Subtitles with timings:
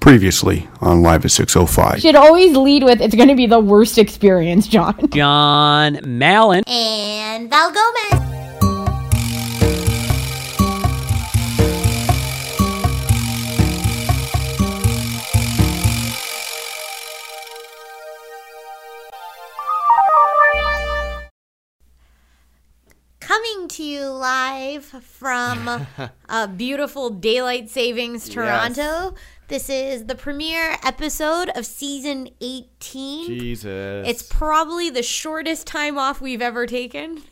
[0.00, 2.00] Previously on Live at 605.
[2.00, 4.96] Should always lead with it's going to be the worst experience, John.
[5.10, 6.64] John Mallon.
[6.66, 7.99] And Val Gomez.
[24.30, 25.66] Live from
[26.28, 29.12] uh, beautiful daylight savings Toronto.
[29.48, 33.26] This is the premiere episode of season 18.
[33.26, 34.06] Jesus.
[34.08, 37.24] It's probably the shortest time off we've ever taken.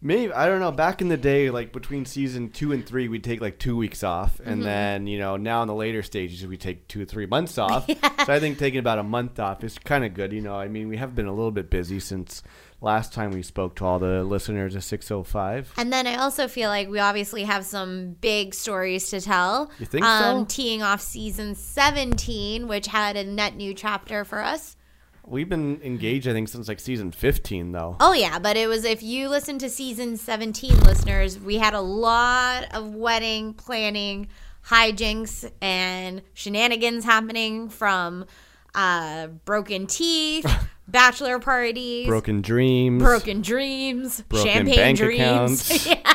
[0.00, 0.70] Maybe I don't know.
[0.70, 4.04] Back in the day, like between season two and three, we'd take like two weeks
[4.04, 4.62] off, and Mm-hmm.
[4.62, 7.88] then you know now in the later stages we take two or three months off.
[8.26, 10.32] So I think taking about a month off is kind of good.
[10.32, 12.44] You know, I mean we have been a little bit busy since
[12.82, 15.72] last time we spoke to all the listeners of six oh five.
[15.76, 19.70] And then I also feel like we obviously have some big stories to tell.
[19.78, 20.54] You think um, so?
[20.54, 24.76] Teeing off season 17, which had a net new chapter for us.
[25.24, 27.96] We've been engaged, I think, since like season fifteen, though.
[28.00, 31.80] Oh, yeah, but it was if you listen to season 17, listeners, we had a
[31.80, 34.26] lot of wedding planning,
[34.66, 38.26] hijinks, and shenanigans happening from
[38.74, 40.46] uh, broken teeth,
[40.88, 43.02] bachelor parties, Broken dreams.
[43.02, 45.86] broken dreams, Broken champagne dreams.
[45.86, 46.14] yeah.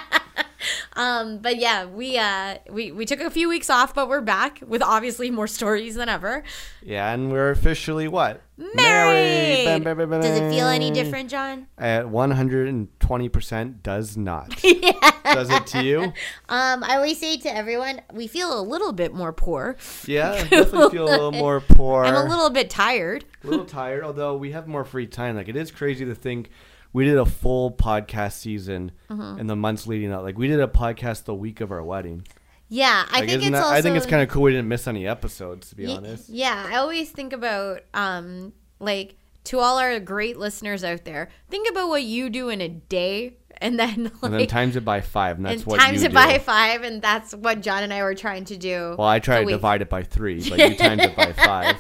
[0.97, 4.61] Um, but yeah, we uh we, we took a few weeks off, but we're back
[4.65, 6.43] with obviously more stories than ever.
[6.81, 8.41] Yeah, and we're officially what?
[8.73, 9.65] Married.
[9.65, 11.67] Bam, bam, bam, bam, Does it feel any different, John?
[11.77, 14.49] At one hundred and twenty percent, does not.
[15.23, 16.13] Does it to you?
[16.49, 19.75] Um, I always say to everyone, we feel a little bit more poor.
[20.05, 22.05] Yeah, I definitely feel a little more poor.
[22.05, 23.25] I'm a little bit tired.
[23.43, 25.35] a little tired, although we have more free time.
[25.35, 26.49] Like it is crazy to think
[26.97, 29.39] we did a full podcast season Mm-hmm.
[29.39, 30.23] in the months leading up.
[30.23, 32.27] Like we did a podcast the week of our wedding.
[32.69, 34.67] Yeah, I Like, think it's that- also I think it's kind of cool we didn't
[34.67, 35.69] miss any episodes.
[35.69, 40.37] To be Y- honest, Yeah, I always think about um like to all our great
[40.37, 44.33] listeners out there, think about what you do in a day and then like and
[44.33, 46.13] then times it by five, and that's and what times it do.
[46.13, 48.95] by five, and that's what John and I were trying to do.
[48.99, 51.77] Well, I try to divide it by three, but you times it by five.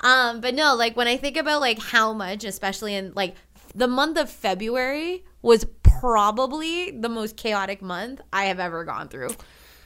[0.00, 3.36] Um, but no, like when I think about like how much, especially in like
[3.74, 9.30] the month of February was probably the most chaotic month I have ever gone through.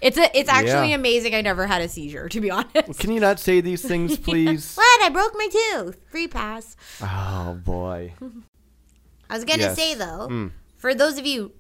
[0.01, 0.95] It's a, it's actually Yeah.
[0.97, 3.01] amazing I never had a seizure, to be honest.
[3.01, 4.75] Can you not say these things, please?
[4.77, 5.03] What?
[5.03, 6.01] I broke my tooth.
[6.11, 6.77] Free pass.
[7.03, 8.15] oh boy.
[9.31, 9.77] I was gonna Yes.
[9.77, 10.53] say though, Mm.
[10.77, 11.53] for those of you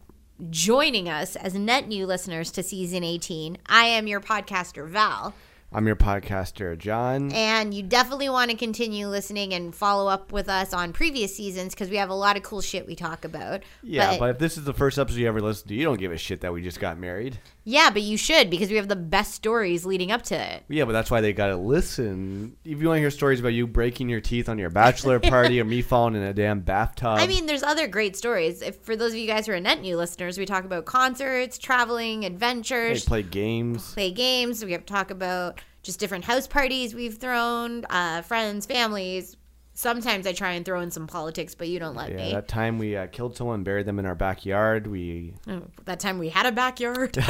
[0.51, 5.35] joining us as net new listeners to season 18, I am your podcaster Val.
[5.71, 7.31] I'm your podcaster, John.
[7.33, 11.75] And you definitely want to continue listening and follow up with us on previous seasons
[11.75, 13.63] because we have a lot of cool shit we talk about.
[13.83, 16.11] Yeah, but, if this is the first episode you ever listen to, you don't give
[16.11, 17.39] a shit that we just got married.
[17.69, 20.65] Yeah, but you should because we have the best stories leading up to it.
[20.69, 22.57] Yeah, but that's why they gotta listen.
[22.65, 25.61] If you want to hear stories about you breaking your teeth on your bachelor party
[25.61, 28.63] or me falling in a damn bathtub, I mean, there's other great stories.
[28.63, 31.59] If for those of you guys who are net new listeners, we talk about concerts,
[31.59, 33.93] traveling, they adventures, play games.
[33.93, 34.65] play games.
[34.65, 39.37] We have to talk about just different house parties we've thrown, uh, friends, families.
[39.79, 42.17] Sometimes I try and throw in some politics, but you don't let me.
[42.17, 42.33] Yeah, me.
[42.33, 44.89] that time we uh, killed someone, buried them in our backyard.
[44.89, 47.17] We, Oh, that time we had a backyard.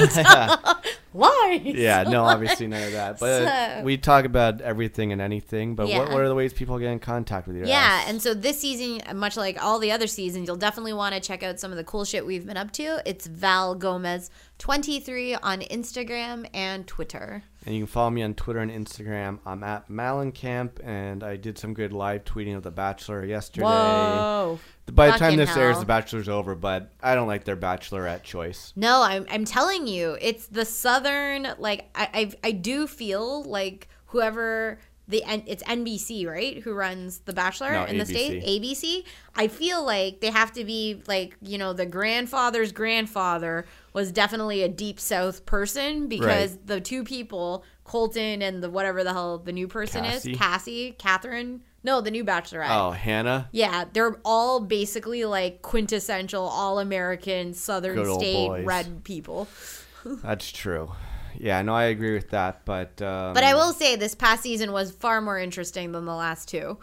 [1.14, 1.60] Lies.
[1.64, 3.18] yeah, no, obviously none of that.
[3.20, 3.44] But
[3.78, 5.74] So- we talk about everything and anything.
[5.74, 5.98] But what, Yeah.
[6.10, 7.66] what are the ways people get in contact with you?
[7.66, 8.08] Yeah, Us?
[8.08, 11.42] and so this season, much like all the other seasons, you'll definitely want to check
[11.42, 13.02] out some of the cool shit we've been up to.
[13.04, 17.42] It's Val Gomez twenty three on Instagram and Twitter.
[17.68, 19.40] And you can follow me on Twitter and Instagram.
[19.44, 23.66] I'm at Malencamp, and I did some good live tweeting of The Bachelor yesterday.
[23.66, 24.58] Whoa!
[24.90, 25.78] By the time this airs.
[25.78, 28.72] The Bachelor's over, but I don't like their Bachelorette choice.
[28.74, 33.88] No, I'm I'm telling you, it's the southern like I I, I do feel like
[34.06, 39.04] whoever the it's NBC right who runs The Bachelor No, in the state ABC.
[39.34, 43.64] I feel like they have to be like you know the grandfather's grandfather
[43.94, 46.66] was definitely a deep South person because Right.
[46.66, 50.32] the two people Colton and the whatever the hell the new person Cassie?
[50.32, 52.66] is Cassie Catherine no the new Bachelorette.
[52.70, 53.48] Oh, Hannah?
[53.52, 58.64] Yeah, they're all basically like quintessential all American Southern state boys.
[58.66, 59.48] red people.
[60.04, 60.92] That's true.
[61.40, 62.64] Yeah, no, I agree with that.
[62.64, 66.14] But um, But I will say this past season was far more interesting than the
[66.14, 66.78] last two.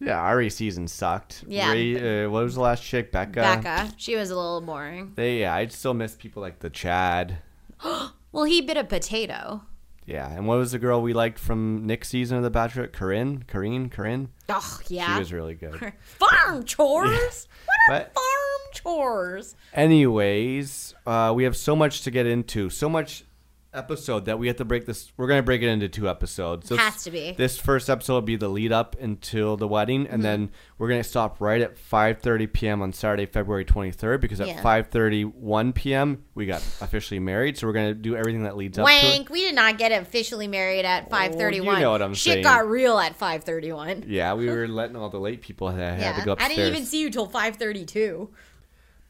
[0.00, 1.44] Yeah, Arie season sucked.
[1.46, 1.70] Yeah.
[1.72, 3.12] Ray, uh, what was the last chick?
[3.12, 3.32] Becca.
[3.40, 5.12] Becca, she was a little boring.
[5.14, 7.38] They yeah, I still miss people like the Chad.
[8.32, 9.62] Well, he bit a potato.
[10.06, 12.86] Yeah, and what was the girl we liked from Nick's season of The Bachelor?
[12.86, 14.28] Corinne, Corinne, Corinne.
[14.48, 15.14] Oh, yeah.
[15.14, 15.92] She was really good.
[16.00, 17.48] farm chores?
[17.88, 19.56] What are But- farm chores?
[19.74, 22.70] Anyways, uh, we have so much to get into.
[22.70, 23.24] So much
[23.72, 25.12] episode that we have to break this.
[25.16, 26.68] We're gonna break it into two episodes.
[26.68, 27.18] This- Has to be.
[27.20, 27.36] Mm-hmm.
[27.36, 31.04] This first episode will be the lead up until the wedding, and then we're gonna
[31.04, 32.82] stop right at 5:30 p.m.
[32.82, 34.62] on Saturday, February 23rd, because at Yeah.
[34.62, 36.24] 5:31 p.m.
[36.34, 37.56] we got officially married.
[37.58, 39.02] So we're gonna do everything that leads up to it.
[39.18, 39.30] Wank.
[39.30, 41.54] We did not get officially married at 5:31.
[41.76, 42.42] you know what I'm Shit saying.
[42.44, 44.04] got real at 5:31.
[44.08, 46.50] Yeah, we were letting all the late people that had to go upstairs.
[46.52, 48.28] I didn't even see you till 5:32.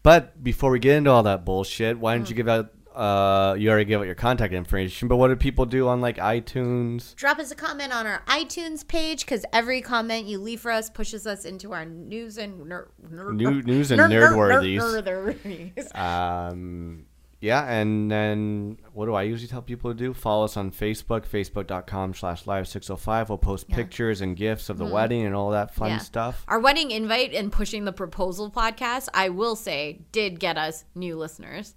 [0.02, 2.18] But before we get into all that bullshit, why Mm.
[2.20, 2.72] don't you give out?
[2.94, 6.16] Uh, you already gave out your contact information, but what do people do on like
[6.16, 7.14] iTunes?
[7.14, 10.90] Drop us a comment on our iTunes page because every comment you leave for us
[10.90, 15.04] pushes us into our news and ner- ner- New- news and ner- ner- nerdworthies.
[15.04, 15.94] ner- nerdworthies.
[16.50, 17.06] Um,
[17.40, 20.12] yeah, and then what do I usually tell people to do?
[20.12, 23.28] Follow us on Facebook, facebook.com slash live 605.
[23.30, 25.90] We'll post pictures and gifts of the wedding and all that fun.
[25.90, 25.98] Yeah.
[25.98, 26.44] stuff.
[26.48, 31.16] Our wedding invite and pushing the proposal podcast, I will say, did get us new
[31.16, 31.76] listeners.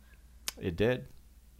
[0.59, 1.05] It did.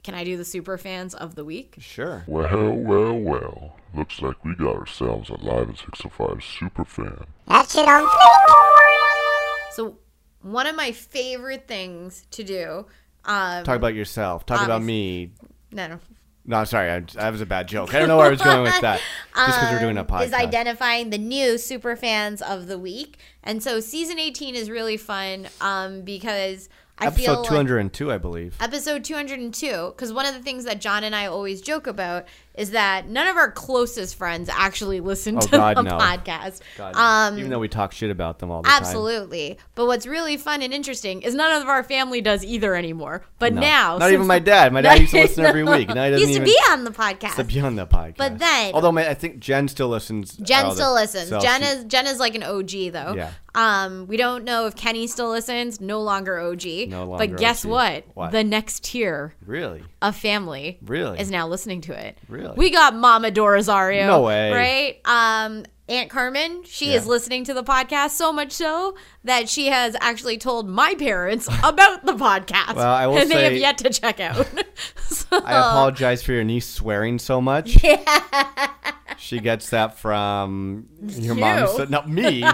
[0.03, 1.75] Can I do the super fans of the week?
[1.79, 2.23] Sure.
[2.27, 3.77] Well, well, well.
[3.95, 7.25] Looks like we got ourselves a Live at 605 super fan.
[7.47, 9.71] That shit on Floor!
[9.71, 9.97] So,
[10.41, 12.85] one of my favorite things to do.
[13.25, 14.45] Um, Talk about yourself.
[14.45, 15.31] Talk about me.
[15.71, 15.99] no, no,
[16.45, 16.91] No, I'm sorry.
[16.91, 17.93] I, that was a bad joke.
[17.93, 18.99] I don't know where I was going with that.
[19.35, 20.25] Just because we're doing a podcast.
[20.25, 23.19] is identifying the new super fans of the week.
[23.41, 26.67] And so season 18 is really fun um, because
[26.97, 28.55] I feel Episode like 202, I believe.
[28.59, 32.25] episode 202 because one of the things that John and I always joke about
[32.55, 35.97] is that none of our closest friends actually listen Oh, to God, the no.
[35.97, 36.61] podcast.
[36.77, 38.81] God, Um, even though we talk shit about them all the time.
[38.81, 39.57] Absolutely.
[39.75, 43.23] But what's really fun and interesting is none of our family does either anymore.
[43.39, 43.61] But No.
[43.61, 44.71] now, Not even my dad.
[44.71, 45.87] My dad used to listen every week.
[45.89, 47.35] Now he doesn't used to even be on the podcast.
[47.35, 48.17] to be on the podcast.
[48.17, 50.35] But then- although my, I think Jen still listens.
[50.37, 51.29] Jen all the- still listens.
[51.29, 53.13] so Jen she- is Jen is like an OG though.
[53.15, 53.29] Yeah.
[53.55, 55.79] Um, we don't know if Kenny still listens.
[55.79, 56.87] No longer OG.
[56.89, 58.03] No longer But guess what?
[58.15, 58.31] What?
[58.31, 59.83] The next tier really.
[60.01, 61.19] A family Really?
[61.19, 62.17] is now listening to it.
[62.27, 62.42] Really?
[62.55, 64.07] We got Mama Dorosario.
[64.07, 64.51] No way.
[64.51, 64.99] Right?
[65.05, 68.95] Um, Aunt Carmen, she is listening to the podcast so much so
[69.25, 72.75] that she has actually told my parents about the podcast.
[72.75, 74.47] Well, I will and they have yet to check out.
[75.07, 77.77] so, I apologize for your niece swearing so much.
[77.83, 78.69] Yeah.
[79.17, 81.59] She gets that from your mom.
[81.59, 81.67] You.
[81.67, 82.45] So, not me.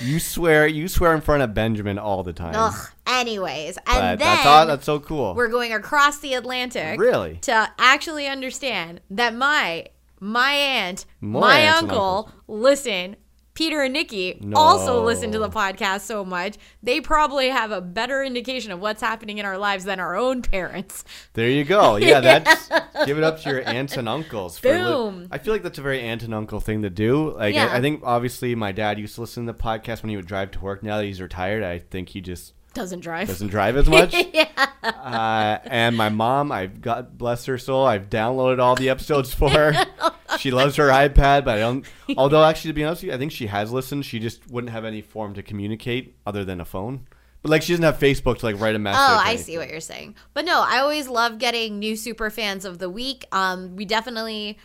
[0.00, 0.66] You swear.
[0.66, 2.52] You swear in front of Benjamin all the time.
[2.54, 2.90] Ugh.
[3.08, 4.66] Anyways, and but then that's all.
[4.66, 5.34] That's so cool.
[5.34, 7.00] we're going across the Atlantic.
[7.00, 7.38] Really?
[7.42, 9.86] To actually understand that my
[10.20, 13.16] my aunt, More my uncle listen.
[13.54, 16.56] Peter and Nikki also listen to the podcast so much.
[16.80, 20.42] They probably have a better indication of what's happening in our lives than our own
[20.42, 21.02] parents.
[21.32, 21.96] There you go.
[21.96, 22.68] Yeah, that's
[23.04, 24.60] give it up to your aunts and uncles.
[24.60, 25.28] For li- Boom.
[25.32, 27.34] I feel like that's a very aunt and uncle thing to do.
[27.34, 27.66] Like Yeah.
[27.66, 30.26] I, I think obviously my dad used to listen to the podcast when he would
[30.26, 30.84] drive to work.
[30.84, 33.26] Now that he's retired, I think he just Doesn't drive.
[33.26, 34.14] doesn't drive as much.
[34.84, 39.50] uh, and my mom, I've got bless her soul, I've downloaded all the episodes for
[39.50, 39.74] her.
[40.38, 41.84] she loves her iPad, but I don't.
[42.16, 44.06] Although actually, to be honest with you, I think she has listened.
[44.06, 47.08] She just wouldn't have any form to communicate other than a phone.
[47.42, 49.00] But like she doesn't have Facebook to like write a message.
[49.00, 50.14] Oh, I see what you're saying.
[50.32, 53.26] But no, I always love getting new super fans of the week.
[53.32, 54.58] Um, we definitely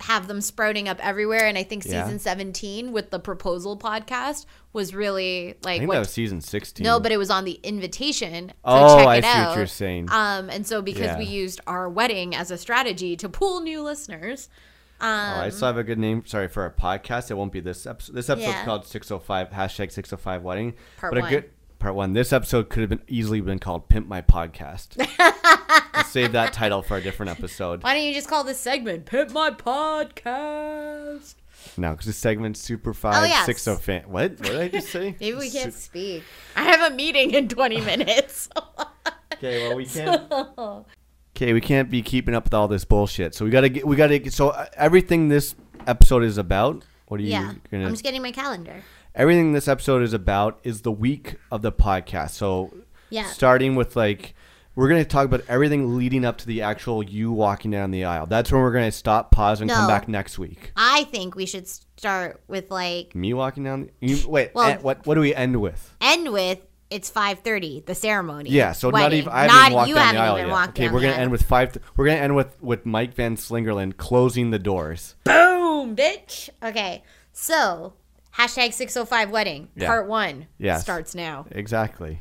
[0.00, 2.04] have them sprouting up everywhere, and I think Yeah.
[2.04, 5.76] season 17 with the proposal podcast was really like.
[5.76, 6.84] I think what that was season sixteen.
[6.84, 9.56] No, but it was on the invitation to Oh, check I it see what out.
[9.56, 10.08] you're saying.
[10.10, 11.18] Um, and so because Yeah.
[11.18, 14.48] we used our wedding as a strategy to pull new listeners,
[15.00, 16.22] Oh, I still have a good name.
[16.24, 17.30] Sorry for our podcast.
[17.30, 18.14] It won't be this episode.
[18.14, 18.64] This episode's Yeah.
[18.64, 20.74] called 605 hashtag 605 wedding.
[20.98, 21.32] Part but one.
[21.32, 21.50] a good
[21.84, 22.14] part one.
[22.14, 24.96] This episode could have been easily been called Pimp My Podcast.
[25.94, 27.82] Let's save that title for a different episode.
[27.82, 31.34] why don't you just call this segment "Pimp My Podcast"?
[31.76, 33.44] No, because this segment's super five Oh, yes.
[33.44, 34.04] six oh fan.
[34.04, 34.30] What?
[34.30, 35.14] What did I just say?
[35.20, 36.22] Maybe we can't Su- speak.
[36.56, 38.48] I have a meeting in 20 minutes.
[39.34, 40.32] Okay, well we can't.
[41.36, 43.34] Okay, we can't be keeping up with all this bullshit.
[43.34, 43.86] So we gotta get.
[43.86, 44.32] We gotta get.
[44.32, 45.54] So uh, everything this
[45.86, 46.84] episode is about.
[47.08, 47.84] What are you yeah, gonna?
[47.84, 48.82] I'm just getting my calendar.
[49.14, 52.30] Everything this episode is about is the week of the podcast.
[52.30, 52.72] So
[53.10, 53.24] Yeah.
[53.26, 54.34] starting with like
[54.76, 58.26] we're gonna talk about everything leading up to the actual you walking down the aisle.
[58.26, 60.72] That's when we're gonna stop, pause, and come back next week.
[60.76, 63.90] I think we should start with like Me walking down.
[64.00, 65.06] The, you, wait, Well- eh, what?
[65.06, 65.94] What do we end with?
[66.00, 66.58] end with
[66.90, 68.50] it's 5:30 the ceremony.
[68.50, 69.18] Yeah, so not Wedding.
[69.20, 70.68] even I haven't Not- even walked you down haven't the aisle yet.
[70.70, 71.78] Okay, we're gonna end with five.
[71.96, 75.14] We're gonna end with with Mike Van Slingerland closing the doors.
[75.24, 76.50] Boom, bitch.
[76.64, 77.02] Okay,
[77.32, 77.92] so
[78.36, 79.86] hashtag 605 wedding Yeah.
[79.88, 80.46] part one
[80.78, 81.46] starts now.
[81.50, 82.20] Exactly.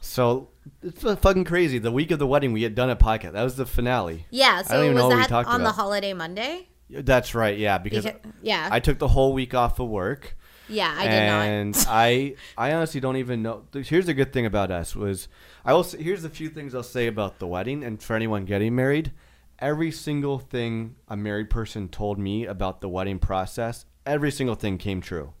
[0.00, 0.48] So
[0.82, 1.78] it's fucking crazy.
[1.78, 3.32] The week of the wedding, we had done a podcast.
[3.32, 4.26] That was the finale.
[4.30, 6.68] Yeah, I so don't even was know that on the holiday Monday?
[6.88, 7.58] That's right.
[7.58, 8.68] Yeah, because Because- yeah.
[8.70, 10.36] I took the whole week off of work.
[10.68, 11.86] Yeah, I did not and.
[11.88, 13.62] I I honestly don't even know.
[13.72, 15.28] Here's the good thing about us was
[15.64, 15.84] I will.
[15.84, 19.12] Say, here's a few things I'll say about the wedding and for anyone getting married.
[19.60, 24.78] every single thing a married person told me about the wedding process, every single thing
[24.78, 25.32] came true.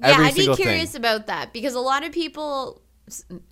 [0.00, 1.00] Yeah, Every I'd be curious thing.
[1.00, 2.80] about that because a lot of people,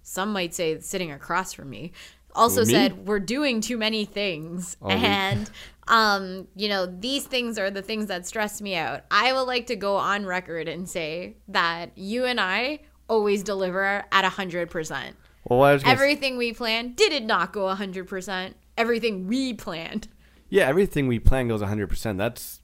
[0.03, 1.93] some might say sitting across from me,
[2.35, 2.73] also Me?
[2.73, 5.51] said we're doing too many things, Oh, and
[5.89, 9.03] um, you know these things are the things that stress me out.
[9.11, 14.05] I would like to go on record and say that you and I always deliver
[14.13, 15.17] at hundred percent.
[15.45, 18.57] Well, what I was gonna s- Everything we planned did it not go hundred percent.
[18.79, 20.09] Everything we planned.
[20.49, 22.17] yeah, everything we plan goes 100%.
[22.17, 22.61] That's,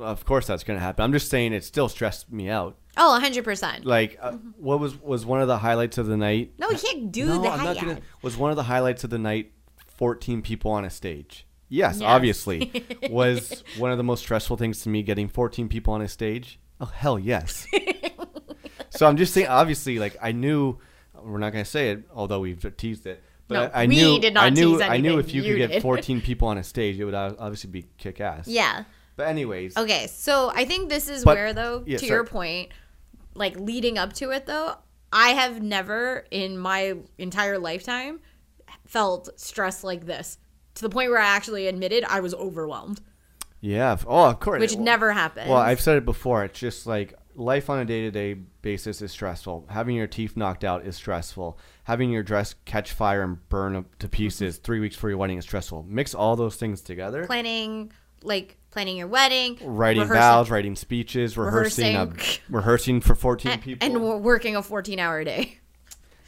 [0.00, 1.04] of course, that's going to happen.
[1.04, 2.76] I'm just saying it still stressed me out.
[2.96, 3.84] Oh, 100%.
[3.84, 6.52] Like, uh, what was was one of the highlights of the night?
[6.58, 7.84] No, we can't do no, that I'm not yet.
[7.84, 8.00] gonna.
[8.22, 9.52] Was one of the highlights of the night
[9.96, 11.46] 14 people on a stage?
[11.68, 12.02] Yes, Yes.
[12.02, 12.84] obviously.
[13.10, 16.58] was one of the most stressful things to me getting 14 people on a stage?
[16.80, 17.66] Oh hell yes.
[18.90, 19.46] so I'm just saying.
[19.46, 20.78] Obviously, like I knew
[21.22, 23.22] we're not gonna say it, although we've teased it.
[23.46, 25.56] But No, I, I we knew did not I knew I knew if you, You
[25.56, 28.46] could get 14 people on a stage, it would obviously be kick ass.
[28.48, 28.84] Yeah.
[29.20, 32.70] But anyways, Okay, so I think this is But- where though, yeah, to your point,
[33.34, 34.76] like leading up to it though,
[35.12, 38.20] I have never in my entire lifetime
[38.86, 40.38] felt stress like this.
[40.76, 43.02] To the point where I actually admitted I was overwhelmed,
[43.60, 43.98] yeah.
[44.06, 44.58] Oh, of course.
[44.58, 45.50] which Well, never happens.
[45.50, 46.42] Well, I've said it before.
[46.44, 49.66] It's just like life on a day to day basis is stressful.
[49.68, 51.58] Having your teeth knocked out is stressful.
[51.84, 54.64] Having your dress catch fire and burn up to pieces mm-hmm.
[54.64, 55.84] three weeks before your wedding is stressful.
[55.86, 57.26] Mix all those things together.
[57.26, 62.40] planning like planning your wedding, writing rehearsing- vows, writing speeches, rehearsing, Rehearsing.
[62.48, 63.86] a, rehearsing for 14 and, people.
[63.86, 65.58] and working a 14 hour day.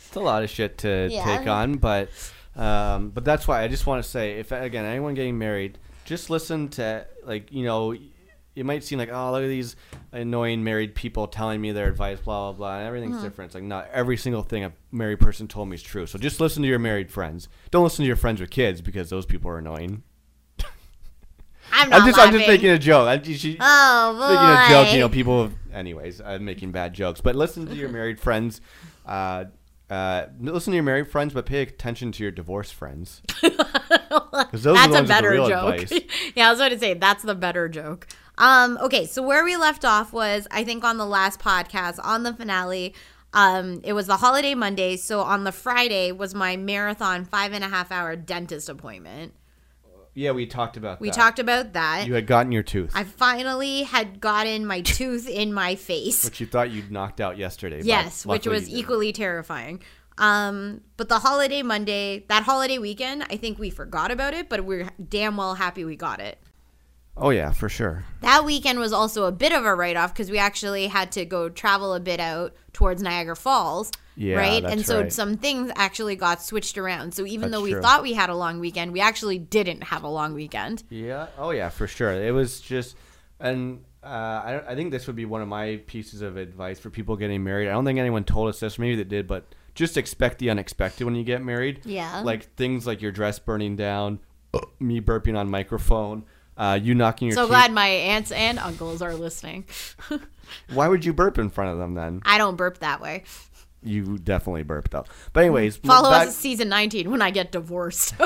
[0.06, 1.38] it's a lot of shit to Yeah.
[1.38, 2.08] take on, but
[2.56, 6.28] um, but that's why I just want to say, if again anyone getting married, just
[6.30, 7.94] listen to like you know,
[8.54, 9.74] it might seem like oh look at these
[10.12, 13.24] annoying married people telling me their advice, blah blah blah, and everything's Mm-hmm.
[13.24, 13.48] different.
[13.48, 16.06] It's like not every single thing a married person told me is true.
[16.06, 17.48] So just listen to your married friends.
[17.70, 20.02] Don't listen to your friends with kids because those people are annoying.
[21.82, 22.34] I'm not I'm just laughing.
[22.34, 23.08] I'm just making a joke.
[23.08, 24.34] I, you should- Oh boy.
[24.34, 25.50] Making a joke, you know, people.
[25.72, 28.60] Anyways, I'm making bad jokes, but listen to your married friends.
[29.06, 29.44] Uh,
[29.90, 33.22] uh, listen to your married friends, but pay attention to your divorced friends.
[33.42, 33.52] those
[34.66, 35.88] are that's a better real joke.
[36.34, 38.06] yeah, I was going to say that's the better joke.
[38.38, 42.22] Um, okay, so where we left off was I think on the last podcast on
[42.22, 42.94] the finale.
[43.34, 47.64] Um, it was the holiday Monday, so on the Friday was my marathon five and
[47.64, 49.32] a half hour dentist appointment.
[50.14, 51.00] Yeah, we talked about.
[51.00, 51.14] We that.
[51.14, 52.06] talked about that.
[52.06, 56.24] You had gotten your tooth, I finally had gotten my tooth in my face.
[56.24, 57.80] which you thought you'd knocked out yesterday.
[57.82, 59.82] Yes, which was equally terrifying.
[60.18, 64.64] Um, but the holiday Monday, that holiday weekend, I think we forgot about it, but
[64.64, 66.38] we're damn well happy we got it.
[67.16, 68.04] Oh yeah, for sure.
[68.20, 71.24] That weekend was also a bit of a write off because we actually had to
[71.24, 73.90] go travel a bit out towards Niagara Falls.
[74.16, 74.64] Yeah, right.
[74.64, 75.12] and so right.
[75.12, 77.14] some things actually got switched around.
[77.14, 77.82] So even That's though we true.
[77.82, 80.82] thought we had a long weekend, we actually didn't have a long weekend.
[80.90, 81.28] Yeah.
[81.38, 82.12] Oh yeah, for sure.
[82.12, 82.96] It was just,
[83.40, 86.90] and uh, I I think this would be one of my pieces of advice for
[86.90, 87.68] people getting married.
[87.68, 88.78] I don't think anyone told us this.
[88.78, 91.80] Maybe they did, but just expect the unexpected when you get married.
[91.84, 92.20] Yeah.
[92.20, 94.18] Like things like your dress burning down,
[94.78, 96.24] me burping on microphone,
[96.56, 97.34] uh, you knocking your.
[97.34, 99.64] So teeth- glad my aunts and uncles are listening.
[100.72, 102.20] Why would you burp in front of them then?
[102.24, 103.24] I don't burp that way.
[103.82, 105.08] You definitely burped up.
[105.32, 105.86] But anyways, mm.
[105.86, 108.14] Follow back- us season 19 when I get divorced.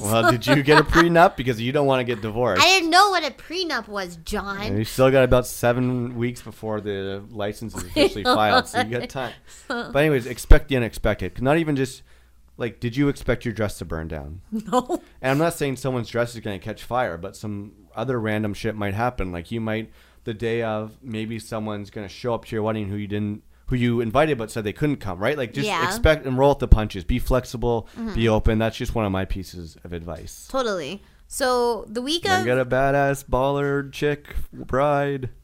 [0.00, 2.62] Well, did you get a prenup because you don't want to get divorced?
[2.62, 4.58] I didn't know what a prenup was, John.
[4.58, 8.98] And you still got about seven weeks before the license is officially filed, so you
[8.98, 9.32] got time.
[9.66, 11.42] But anyways, expect the unexpected.
[11.42, 12.02] Not even just
[12.56, 14.40] like, did you expect your dress to burn down?
[14.70, 15.00] No.
[15.22, 18.54] And I'm not saying someone's dress is going to catch fire, but some other random
[18.54, 19.32] shit might happen.
[19.32, 19.90] Like you might,
[20.24, 23.42] the day of, maybe someone's going to show up to your wedding who you didn't,
[23.68, 25.18] who you invited but said they couldn't come.
[25.18, 25.38] Right?
[25.38, 25.78] Like just Yeah.
[25.78, 25.86] Mm-hmm.
[25.88, 27.04] expect and roll with the punches.
[27.04, 27.88] Be flexible.
[28.14, 28.58] Be open.
[28.58, 30.46] That's just one of my pieces of advice.
[30.50, 31.02] Totally.
[31.28, 35.30] So the week of get a badass baller chick bride.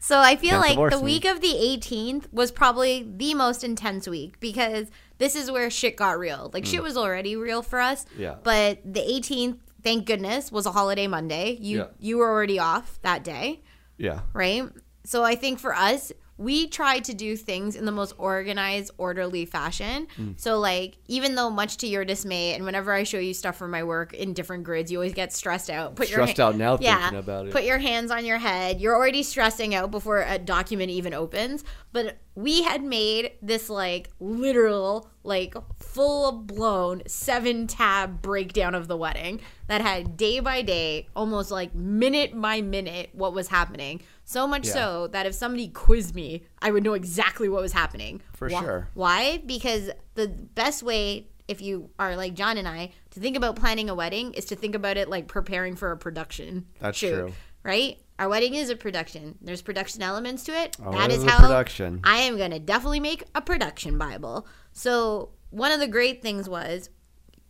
[0.00, 1.04] So I feel Can't like the me.
[1.04, 4.88] week of the 18th was probably the most intense week because
[5.18, 6.50] this is where shit got real.
[6.52, 8.04] Like shit was already real for us.
[8.16, 8.18] Mm.
[8.18, 8.34] Yeah.
[8.42, 11.56] But the 18th, thank goodness, was a holiday Monday.
[11.60, 11.86] You Yeah.
[12.00, 13.62] you were already off that day,
[13.96, 14.20] Yeah.
[14.34, 14.68] right?
[15.04, 19.44] So I think for us, we tried to do things in the most organized, orderly
[19.44, 20.08] fashion.
[20.18, 20.40] Mm.
[20.40, 23.70] So like even though much to your dismay, and whenever I show you stuff from
[23.70, 25.94] my work in different grids, you always get stressed out.
[25.94, 27.52] Put Stressed ha- out now yeah, thinking about it.
[27.52, 28.80] Put your hands on your head.
[28.80, 31.64] You're already stressing out before a document even opens.
[31.92, 38.96] But we had made this like literal, like full blown seven tab breakdown of the
[38.96, 44.00] wedding that had day by day, almost like minute by minute, what was happening.
[44.24, 44.72] So much Yeah.
[44.72, 48.22] so that if somebody quizzed me, I would know exactly what was happening.
[48.34, 48.88] For Why- sure.
[48.94, 49.42] Why?
[49.44, 53.90] Because the best way if you are like John and I, to think about planning
[53.90, 56.66] a wedding is to think about it like preparing for a production.
[56.80, 57.32] That's shoot, true.
[57.62, 57.98] Right?
[58.18, 59.36] Our wedding is a production.
[59.42, 60.76] There's production elements to it.
[60.82, 62.00] Oh, that is how production.
[62.04, 64.46] I am going to definitely make a production Bible.
[64.72, 66.88] So, one of the great things was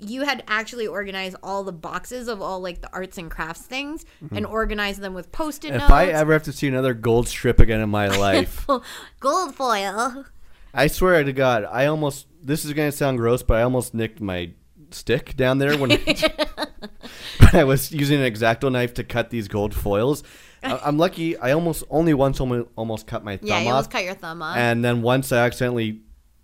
[0.03, 4.05] you had actually organized all the boxes of all like the arts and crafts things
[4.31, 5.85] and organized them with post-it Mm-hmm.
[5.85, 5.91] If.
[5.91, 8.67] I ever have to see another gold strip again in my life,
[9.21, 10.25] gold foil.
[10.75, 12.27] I swear to God, I almost.
[12.43, 14.51] This is gonna sound gross, but I almost nicked my
[14.91, 15.93] stick down there when,
[17.53, 20.23] I was using an exacto knife to cut these gold foils.
[20.63, 21.37] I'm lucky.
[21.37, 23.49] I almost only once almo- almost cut my thumb off.
[23.49, 24.57] Yeah, you off, almost cut your thumb off.
[24.57, 26.01] and then once I accidentally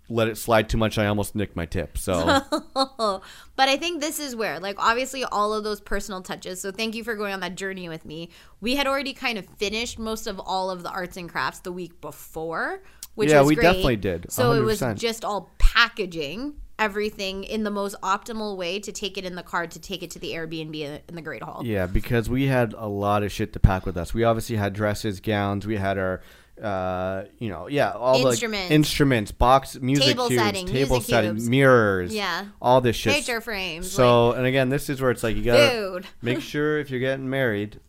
[0.09, 1.97] let it slide too much, I almost nicked my tip.
[1.97, 2.41] So
[2.73, 6.61] but I think this is where, like, obviously, all of those personal touches.
[6.61, 8.29] So, thank you for going on that journey with me.
[8.61, 11.71] We had already kind of finished most of all of the arts and crafts the
[11.71, 12.81] week before,
[13.15, 13.63] which Yeah, we great.
[13.63, 18.91] definitely did, So it was just all packaging everything in the most optimal way to
[18.91, 21.61] take it in the car to take it to the Airbnb in the Great Hall.
[21.65, 24.13] Yeah, because we had a lot of shit to pack with us.
[24.13, 25.67] We obviously had dresses, gowns.
[25.67, 26.21] We had our,
[26.61, 28.67] uh, you know, yeah, all Instruments.
[28.69, 31.49] the instruments, box, music Table cubes, setting, table music setting, cubes.
[31.49, 32.45] mirrors, Yeah.
[32.61, 33.13] all this shit.
[33.13, 36.89] Picture frames, So, and again, this is where it's like you gotta make sure if
[36.89, 37.79] you're getting married,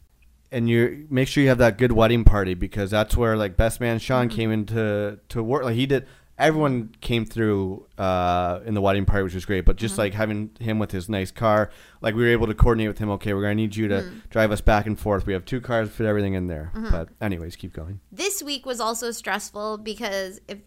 [0.52, 3.80] and you make sure you have that good wedding party because that's where like best
[3.80, 4.36] man Sean Mm-hmm.
[4.36, 5.64] came into to work.
[5.64, 6.06] Like he did.
[6.40, 9.64] Everyone came through uh, in the wedding party, which was great.
[9.64, 9.80] But Mm-hmm.
[9.86, 11.70] just like having him with his nice car,
[12.00, 13.10] like we were able to coordinate with him.
[13.10, 14.28] Okay, we're gonna need you to Mm.
[14.30, 15.26] drive us back and forth.
[15.26, 16.72] We have two cars, fit everything in there.
[16.74, 16.90] Mm-hmm.
[16.90, 18.00] But anyways, keep going.
[18.10, 20.58] this week was also stressful because if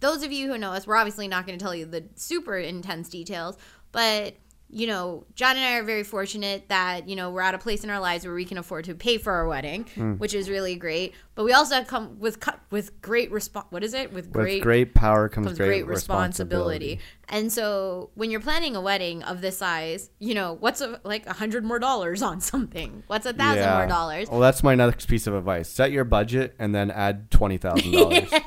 [0.00, 2.56] those of you who know us, we're obviously not going to tell you the super
[2.56, 3.56] intense details,
[3.92, 4.34] but
[4.68, 7.84] you know, John and I are very fortunate that you know we're at a place
[7.84, 10.18] in our lives where we can afford to pay for our wedding, Mm.
[10.18, 11.14] which is really great.
[11.34, 12.38] But we also have come with
[12.70, 13.66] with great response.
[13.70, 14.12] What is it?
[14.12, 16.96] With great With great power comes, comes great, great responsibility.
[16.96, 17.00] responsibility.
[17.28, 21.26] And so when you're planning a wedding of this size, you know, what's a, like
[21.26, 23.02] a hundred more dollars on something?
[23.06, 24.28] What's a thousand more dollars?
[24.30, 25.68] Well, that's my next piece of advice.
[25.68, 28.30] Set your budget and then add twenty thousand dollars.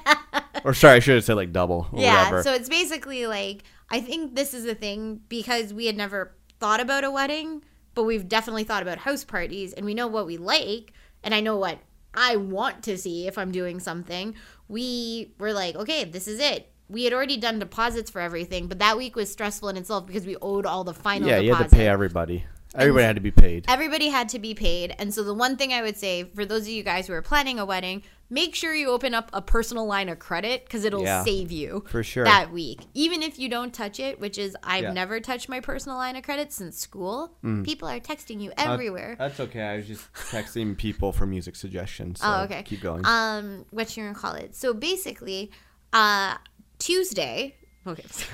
[0.65, 1.88] Or sorry, I should have said like double.
[1.93, 2.43] Yeah whatever.
[2.43, 6.80] so it's basically like i think this is the thing because we had never thought
[6.80, 7.63] about a wedding
[7.95, 11.39] but we've definitely thought about house parties and we know what we like and i
[11.39, 11.80] know what
[12.13, 14.36] i want to see if i'm doing something
[14.67, 18.80] we were like okay this is it we had already done deposits for everything but
[18.80, 21.69] that week was stressful in itself because we owed all the final yeah, you had
[21.69, 22.43] to pay everybody.
[22.75, 23.65] Everybody had to be paid.
[23.67, 24.95] Everybody had to be paid.
[24.99, 27.21] And so the one thing I would say for those of you guys who are
[27.21, 31.03] planning a wedding, make sure you open up a personal line of credit because it'll
[31.03, 32.25] Yeah, save you for sure.
[32.25, 32.81] that week.
[32.93, 34.91] Even if you don't touch it, which is I've Yeah.
[34.91, 34.95] Mm.
[34.95, 37.37] never touched my personal line of credit since school.
[37.63, 39.15] People are texting you everywhere.
[39.17, 39.61] That's okay.
[39.63, 42.19] I was just texting people for music suggestions.
[42.19, 42.63] So oh, okay.
[42.63, 43.05] Keep going.
[43.05, 44.55] Um, what you gonna call it?
[44.55, 45.51] So basically,
[45.93, 46.35] uh,
[46.77, 47.55] Tuesday.
[47.87, 48.03] Okay.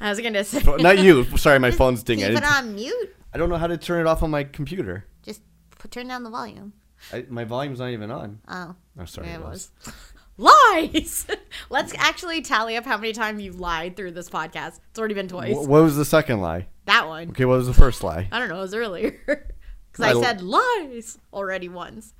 [0.00, 0.62] I was gonna say.
[0.78, 1.24] Not you.
[1.36, 2.26] Sorry, my phone's dinging.
[2.28, 3.16] Keep it on mute.
[3.32, 5.06] I don't know how to turn it off on my computer.
[5.22, 5.40] Just
[5.78, 6.72] put, turn down the volume.
[7.12, 8.40] I, my volume's not even on.
[8.48, 8.74] Oh.
[8.98, 9.28] Oh, sorry.
[9.28, 9.70] Yeah, it it was.
[9.84, 9.94] was.
[10.36, 11.26] Lies.
[11.70, 14.80] Let's actually tally up how many times you've lied through this podcast.
[14.90, 15.54] It's already been twice.
[15.54, 16.66] Wh- What was the second lie?
[16.86, 17.30] that one.
[17.30, 18.26] Okay, what was the first lie?
[18.32, 18.56] I don't know.
[18.58, 22.14] It was earlier because I said lies already once.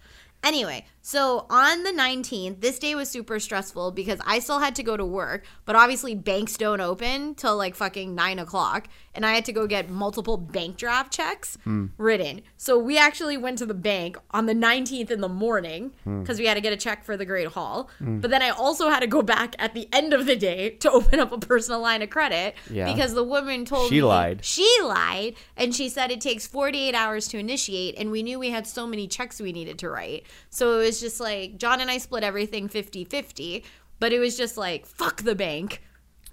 [0.45, 4.85] Anyway, so on the 19th, this day was super stressful because I still had to
[4.85, 9.33] go to work, but obviously banks don't open till like fucking nine o'clock, and I
[9.35, 11.87] had to go get multiple bank draft checks Hmm.
[11.99, 12.43] written.
[12.57, 16.21] So we actually went to the bank on the 19th in the morning Hmm.
[16.21, 17.91] because we had to get a check for the Great Hall.
[18.01, 20.91] But then I also had to go back at the end of the day to
[20.99, 22.93] open up a personal line of credit Yeah.
[22.93, 24.45] because the woman told She me She lied.
[24.45, 28.51] she lied and she said it takes 48 hours to initiate and we knew we
[28.51, 31.91] had so many checks we needed to write so it was just like john and
[31.91, 33.65] i split everything 50-50
[33.99, 35.83] but it was just like fuck the bank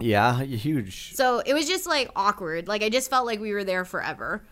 [0.00, 1.14] Yeah, huge.
[1.14, 4.42] so it was just like awkward like i just felt like we were there forever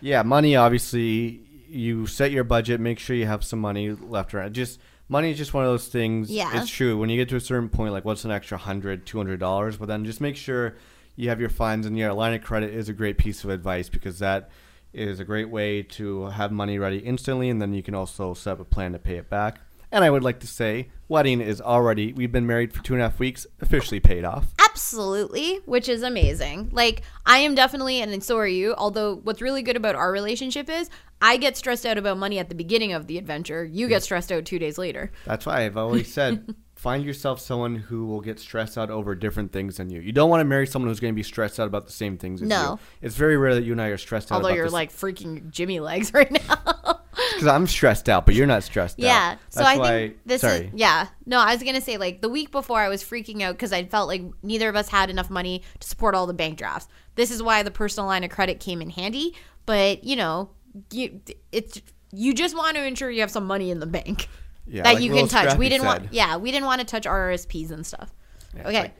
[0.00, 4.54] Yeah, money obviously you set your budget, make sure you have some money left around.
[4.54, 6.28] Just money is just one of those things.
[6.28, 6.50] Yeah.
[6.60, 6.98] It's true.
[6.98, 9.76] When you get to a certain point, like what's an extra hundred, two hundred dollars,
[9.76, 10.74] but then just make sure
[11.14, 13.88] you have your funds and your line of credit is a great piece of advice
[13.88, 14.50] because that
[14.92, 18.52] is a great way to have money ready instantly and then you can also set
[18.52, 19.60] up a plan to pay it back.
[19.92, 23.02] And I would like to say, wedding is already we've been married for two and
[23.02, 24.46] a half weeks, officially paid off.
[24.64, 29.62] absolutely which is amazing like i am definitely and so are you although what's really
[29.62, 30.88] good about our relationship is
[31.20, 34.30] i get stressed out about money at the beginning of the adventure you get stressed
[34.32, 38.40] out two days later That's why I've always said find yourself someone who will get
[38.40, 40.00] stressed out over different things than you.
[40.00, 42.16] You don't want to marry someone who's going to be stressed out about the same
[42.16, 42.72] things as No.
[42.72, 42.78] you.
[43.02, 44.72] It's very rare that you and I are stressed out although you're this.
[44.72, 46.56] like freaking jimmy legs right now
[47.34, 49.04] because I'm stressed out, but you're not stressed out.
[49.04, 49.36] Yeah.
[49.50, 50.68] So I think this sorry.
[50.68, 51.08] is yeah.
[51.26, 53.84] No, I was gonna say like the week before I was freaking out because I
[53.84, 56.88] felt like neither of us had enough money to support all the bank drafts.
[57.14, 59.34] This is why the personal line of credit came in handy.
[59.66, 60.48] But you know,
[60.90, 61.20] you
[61.52, 64.28] it's you just want to ensure you have some money in the bank
[64.70, 65.58] Yeah, that like you can touch.
[65.58, 66.02] We didn't said.
[66.02, 68.12] want yeah, we didn't want to touch RRSPs and stuff.
[68.56, 68.80] Yeah, okay.
[68.80, 68.94] like-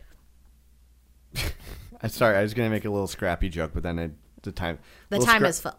[2.03, 4.79] I'm sorry, I was gonna make a little scrappy joke, but then it, the time
[5.11, 5.79] the time Scra- is full.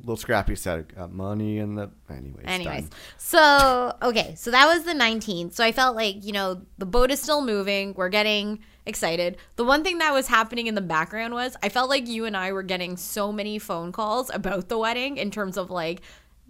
[0.00, 2.98] Little scrappy said, "Got money in the." Anyways, Anyways, done.
[3.16, 5.54] so okay, so that was the 19th.
[5.54, 7.94] So I felt like, you know, the boat is still moving.
[7.94, 9.36] We're getting excited.
[9.56, 12.36] The one thing that was happening in the background was I felt like you and
[12.36, 16.00] I were getting so many phone calls about the wedding in terms of like,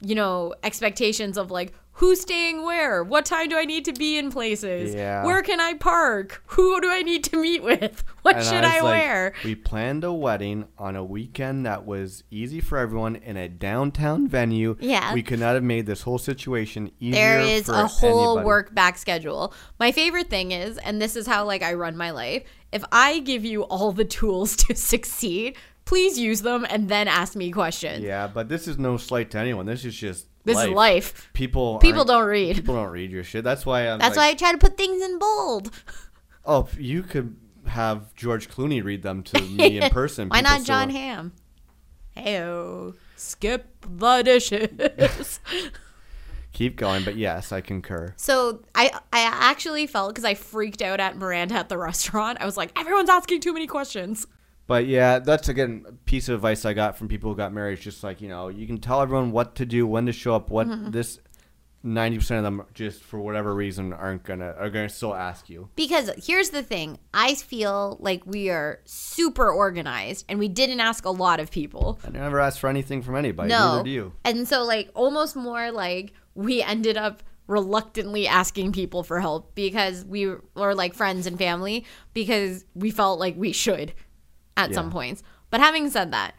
[0.02, 4.18] you know, expectations of like who's staying where, what time do I need to be
[4.18, 5.24] in places, Yeah.
[5.24, 8.72] where can I park, who do I need to meet with, what And should was
[8.72, 9.32] I, like, wear.
[9.44, 14.28] We planned a wedding on a weekend that was easy for everyone in a downtown
[14.28, 14.76] venue.
[14.78, 15.12] Yeah.
[15.12, 17.20] we could not have made this whole situation easier.
[17.20, 18.46] there is for a whole anybody.
[18.46, 19.52] work back schedule.
[19.80, 22.44] My favorite thing is, and this is how like I run my life.
[22.70, 27.34] If I give you all the tools to succeed, please use them and then ask
[27.34, 28.04] me questions.
[28.04, 29.66] Yeah, but this is no slight to anyone.
[29.66, 30.68] This is just This life.
[30.68, 31.30] is life.
[31.32, 32.56] People People don't read.
[32.56, 33.44] People don't read your shit.
[33.44, 33.98] That's why I'm.
[33.98, 35.70] That's like, why I try to put things in bold.
[36.44, 40.28] Oh, you could have George Clooney read them to me in person.
[40.28, 41.32] Why people not John still- Hamm?
[42.16, 45.40] Heyo, skip the dishes.
[46.52, 48.14] Keep going, but yes, I concur.
[48.16, 52.38] So I I actually felt because I freaked out at Miranda at the restaurant.
[52.40, 54.26] I was like, everyone's asking too many questions.
[54.68, 57.72] But yeah, that's again a piece of advice I got from people who got married.
[57.72, 60.36] It's just like you know, you can tell everyone what to do, when to show
[60.36, 60.50] up.
[60.50, 60.90] What Mm-hmm.
[60.92, 61.18] this
[61.82, 65.70] ninety percent of them just for whatever reason aren't gonna are gonna still ask you.
[65.74, 71.04] Because here's the thing I feel like we are super organized and we didn't ask
[71.04, 71.98] a lot of people.
[72.06, 73.48] I never asked for anything from anybody.
[73.48, 73.70] No.
[73.76, 74.12] Neither do you.
[74.24, 80.04] And so, like, almost more like we ended up reluctantly asking people for help because
[80.04, 83.94] we were like friends and family because we felt like we should
[84.58, 85.22] at some points.
[85.50, 86.34] But having said that,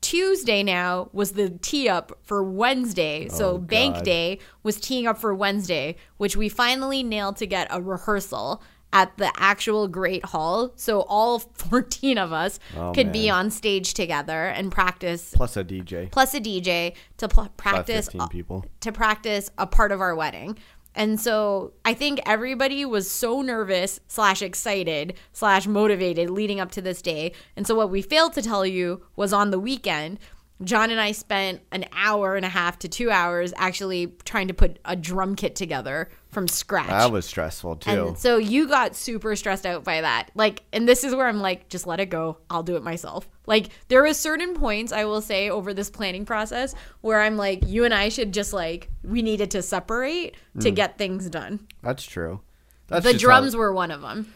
[0.00, 3.28] Tuesday now was the tee up for Wednesday.
[3.28, 4.04] So Oh, bank God.
[4.04, 9.16] day was teeing up for Wednesday, which we finally nailed to get a rehearsal at
[9.18, 10.72] the actual Great Hall.
[10.74, 15.62] So all 14 of us Oh, could be on stage together and practice Plus a
[15.64, 16.10] DJ.
[16.10, 18.64] plus a DJ to pl- practice fifteen people.
[18.80, 20.58] to practice a part of our wedding.
[20.94, 26.82] And so I think everybody was so nervous slash excited slash motivated leading up to
[26.82, 27.32] this day.
[27.56, 30.18] And so what we failed to tell you was on the weekend,
[30.62, 34.54] John and I spent an hour and a half to two hours actually trying to
[34.54, 36.88] put a drum kit together from scratch.
[36.88, 37.90] That was stressful too.
[37.90, 40.30] And so you got super stressed out by that.
[40.34, 42.38] Like, and this is where I'm like, just let it go.
[42.50, 43.28] I'll do it myself.
[43.46, 47.66] Like, there was certain points I will say over this planning process where I'm like,
[47.66, 50.74] you and I should just like, we needed to separate to hmm.
[50.74, 51.66] get things done.
[51.82, 52.40] That's true.
[52.88, 54.32] That's the drums how- were one of them.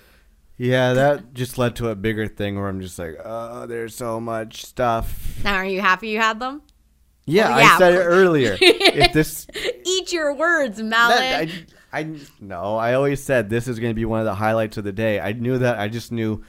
[0.56, 4.20] Yeah, that just led to a bigger thing where I'm just like, oh, there's so
[4.20, 5.40] much stuff.
[5.42, 6.62] Now, are you happy you had them?
[7.26, 8.56] Yeah, Well, yeah, I said it earlier.
[8.60, 9.46] if this
[9.86, 11.18] Eat your words, Mallet.
[11.18, 11.48] That,
[11.92, 14.76] I, I no, I always said this is going to be one of the highlights
[14.76, 15.20] of the day.
[15.20, 15.78] I knew that.
[15.78, 16.42] I just knew,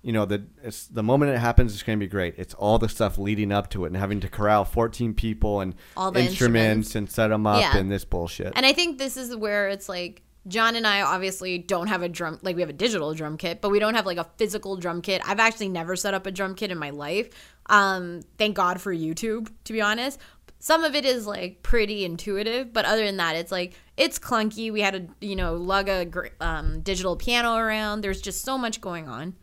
[0.00, 2.34] you know, that it's the moment it happens, it's going to be great.
[2.38, 5.74] It's all the stuff leading up to it and having to corral 14 people and
[5.98, 6.94] All the instruments, instruments.
[6.94, 7.76] and set them up Yeah.
[7.76, 8.54] and this bullshit.
[8.56, 12.08] And I think this is where it's like John and I obviously don't have a
[12.08, 14.76] drum like we have a digital drum kit, but we don't have like a physical
[14.76, 15.22] drum kit.
[15.24, 17.28] I've actually never set up a drum kit in my life.
[17.66, 20.18] Um thank God for YouTube, to be honest.
[20.58, 24.72] Some of it is like pretty intuitive, but other than that, it's like it's clunky.
[24.72, 26.08] We had to, you know, lug a
[26.40, 28.00] um, digital piano around.
[28.00, 29.34] There's just so much going on.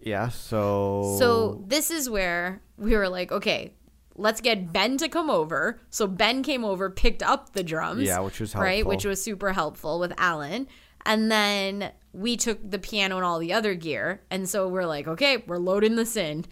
[0.00, 3.74] yeah, so So this is where we were like, okay,
[4.18, 5.80] let's get Ben to come over.
[5.88, 8.02] So Ben came over, picked up the drums.
[8.02, 10.68] Yeah, which was right, which was super helpful with Alan.
[11.06, 15.06] And then we took the piano and all the other gear, and so we're like,
[15.08, 16.44] okay, we're loading this in: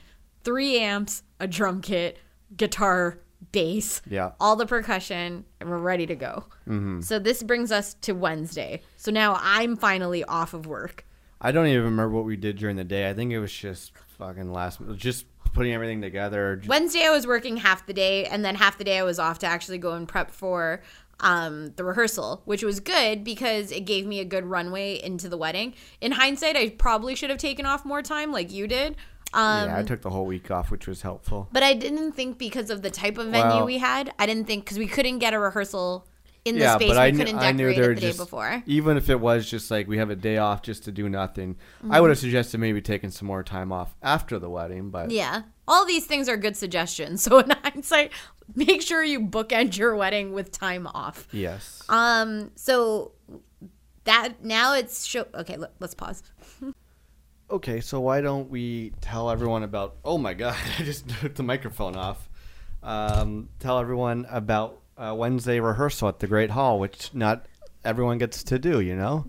[0.44, 2.18] three amps, a drum kit,
[2.56, 3.18] guitar,
[3.52, 4.32] bass, Yeah.
[4.40, 6.44] all the percussion, and we're ready to go.
[6.68, 7.00] Mm-hmm.
[7.00, 8.82] So this brings us to Wednesday.
[8.96, 11.04] So now I'm finally off of work.
[11.40, 13.10] I don't even remember what we did during the day.
[13.10, 16.60] I think it was just fucking last, just putting everything together.
[16.66, 19.38] Wednesday I was working half the day, and then half the day I was off
[19.40, 20.82] to actually go and prep for
[21.20, 25.36] um, the rehearsal, which was good because it gave me a good runway into the
[25.38, 25.74] wedding.
[26.00, 28.96] In hindsight, I probably should have taken off more time, like you did.
[29.32, 31.48] Um, yeah, I took the whole week off, which was helpful.
[31.52, 34.44] but I didn't think because of the type of venue Well- we had, I didn't
[34.46, 36.06] think because we couldn't get a rehearsal
[36.46, 38.62] in the yeah, space but we I, kn- I knew there the just day before.
[38.66, 41.54] even if it was just like we have a day off just to do nothing.
[41.54, 41.92] Mm-hmm.
[41.92, 45.42] I would have suggested maybe taking some more time off after the wedding, but Yeah.
[45.68, 47.22] all these things are good suggestions.
[47.26, 48.12] So in hindsight,
[48.54, 51.26] make sure you bookend your wedding with time off.
[51.32, 51.82] Yes.
[51.88, 53.12] Um, so
[54.04, 55.26] that now it's show.
[55.34, 56.22] Okay, let, let's pause.
[57.48, 59.98] Okay, so why don't we tell everyone about?
[60.04, 62.28] Oh my God, I just took the microphone off.
[62.82, 67.46] Um, tell everyone about uh, Wednesday rehearsal at the Great Hall, which not
[67.84, 68.80] everyone gets to do.
[68.80, 69.26] You know.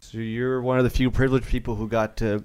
[0.00, 2.44] So you're one of the few privileged people who got to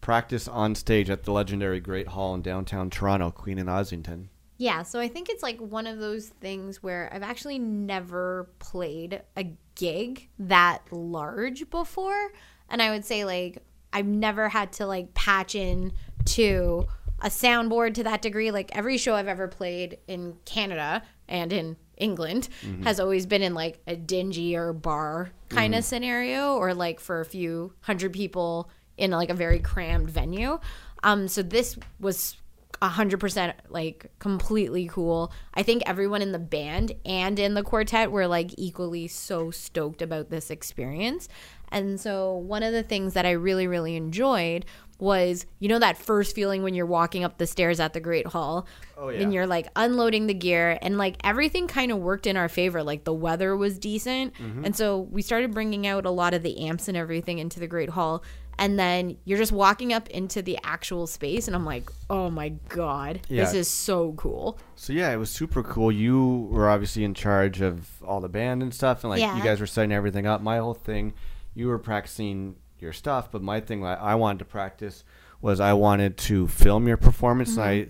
[0.00, 4.28] practice on stage at the legendary Great Hall in downtown Toronto, Queen and Ossington.
[4.58, 9.22] Yeah, so I think it's like one of those things where I've actually never played
[9.36, 9.46] a
[9.76, 12.32] gig that large before.
[12.68, 15.92] And I would say, like, I've never had to like patch in
[16.24, 16.86] to
[17.20, 18.50] a soundboard to that degree.
[18.50, 22.48] Like, every show I've ever played in Canada and in England
[22.84, 27.20] has always been in like a dingy or bar kind of scenario or like for
[27.20, 30.58] a few hundred people in like a very crammed venue.
[31.02, 32.36] Um, so this was
[32.80, 35.32] a hundred percent like completely cool.
[35.54, 40.02] I think everyone in the band and in the quartet were like equally so stoked
[40.02, 41.28] about this experience.
[41.70, 44.64] And so one of the things that I really, really enjoyed
[44.98, 48.26] was you know that first feeling when you're walking up the stairs at the Great
[48.26, 48.66] Hall.
[48.96, 49.20] Oh, yeah.
[49.20, 52.82] And you're like unloading the gear and like everything kind of worked in our favor.
[52.82, 54.34] Like the weather was decent.
[54.34, 54.64] Mm-hmm.
[54.64, 57.68] And so we started bringing out a lot of the amps and everything into the
[57.68, 58.24] Great Hall.
[58.60, 62.48] And then you're just walking up into the actual space, and I'm like, oh my
[62.68, 64.58] God, this is so cool.
[64.74, 65.92] So yeah, it was super cool.
[65.92, 69.36] You were obviously in charge of all the band and stuff, and like Yeah.
[69.36, 70.40] you guys were setting everything up.
[70.40, 71.14] My whole thing,
[71.54, 75.04] you were practicing your stuff, but my thing I wanted to practice
[75.40, 77.56] was I wanted to film your performance.
[77.56, 77.88] And I,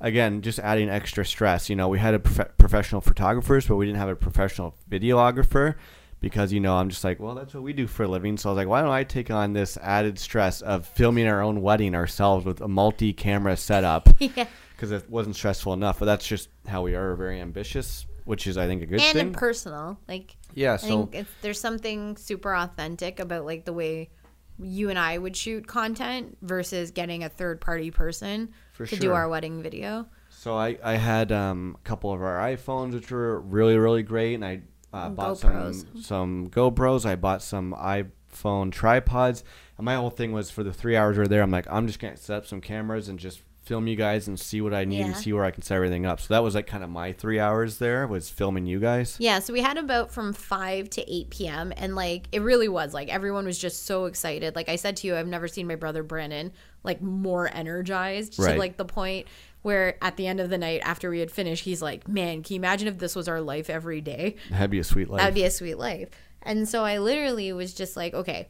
[0.00, 1.70] again, just adding extra stress.
[1.70, 5.76] You know, we had a prof- professional photographers, but we didn't have a professional videographer.
[6.20, 8.36] Because you know, I'm just like, well, that's what we do for a living.
[8.36, 11.42] So I was like, why don't I take on this added stress of filming our
[11.42, 14.08] own wedding ourselves with a multi-camera setup?
[14.20, 14.46] yeah.
[14.76, 15.98] because it wasn't stressful enough.
[15.98, 17.10] But that's just how we are.
[17.10, 19.32] We're very ambitious, which is I think a good And thing.
[19.32, 19.98] personal.
[20.06, 20.74] Like, yeah.
[20.74, 24.10] I So think it's, there's something super authentic about like the way
[24.62, 29.12] you and I would shoot content versus getting a third party person For to do
[29.12, 30.06] our wedding video.
[30.30, 34.34] so I I had um, a couple of our iPhones, which were really really great,
[34.34, 35.74] and I uh, bought GoPros.
[35.74, 37.06] some some GoPros.
[37.06, 39.44] I bought some iPhone tripods,
[39.78, 41.42] and my whole thing was for the three hours we were there.
[41.42, 44.38] I'm like, I'm just gonna set up some cameras and just film you guys and
[44.38, 45.20] see what I need and Yeah.
[45.20, 46.20] see where I can set everything up.
[46.20, 49.16] So that was like kind of my three hours there was filming you guys.
[49.18, 51.72] Yeah, so we had about from 5 to 8 p.m.
[51.78, 54.54] And like, it really was like everyone was just so excited.
[54.54, 56.52] Like I said to you, I've never seen my brother Brandon
[56.84, 59.26] like more energized to like the point
[59.62, 62.54] where at the end of the night after we had finished, he's like, man, can
[62.54, 64.36] you imagine if this was our life every day?
[64.50, 65.20] That'd be a sweet life.
[65.20, 66.10] That'd be a sweet life.
[66.42, 68.48] And so I literally was just like, okay,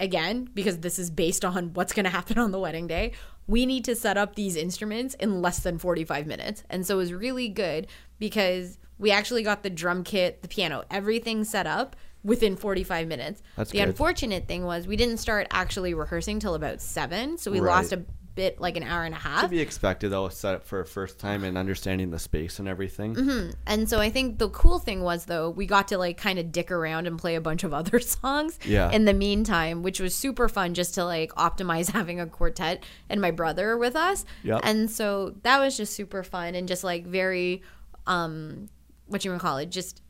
[0.00, 3.12] again, because this is based on what's going to happen on the wedding day,
[3.46, 6.62] we need to set up these instruments in less than 45 minutes.
[6.68, 7.86] And so it was really good
[8.18, 13.42] because we actually got the drum kit, the piano, everything set up within 45 minutes.
[13.56, 13.88] That's the good.
[13.88, 17.70] unfortunate thing was we didn't start actually rehearsing till about 7, so we Right.
[17.76, 18.04] lost a
[18.38, 19.42] bit like an hour and a half.
[19.42, 22.68] to be expected though, set up for a first time and understanding the space and
[22.68, 23.14] everything.
[23.16, 23.50] Mm-hmm.
[23.66, 26.52] And so I think the cool thing was though, we got to like kind of
[26.52, 28.90] dick around and play a bunch of other songs Yeah.
[28.92, 33.20] in the meantime, which was super fun just to like optimize having a quartet and
[33.20, 34.24] my brother with us.
[34.44, 34.60] Yep.
[34.62, 37.62] And so that was just super fun and just like very
[38.06, 38.68] um
[39.06, 40.02] what you would call it, just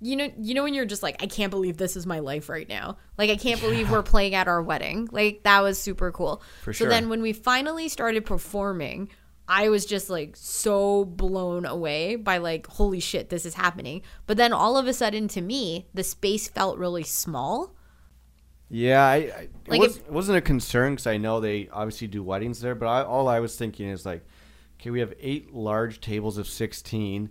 [0.00, 2.48] you know you know when you're just like I can't believe this is my life
[2.48, 2.98] right now.
[3.16, 5.08] Like I can't believe we're playing at our wedding.
[5.12, 6.42] Like that was super cool.
[6.62, 6.88] For So sure.
[6.88, 9.08] then when we finally started performing,
[9.48, 14.02] I was just like so blown away by like holy shit this is happening.
[14.26, 17.74] But then all of a sudden to me, the space felt really small.
[18.70, 22.08] Yeah, I, I it, Like was, it wasn't a concern because I know they obviously
[22.08, 24.24] do weddings there, but I, all I was thinking is like,
[24.80, 27.30] okay, we have eight large tables of sixteen.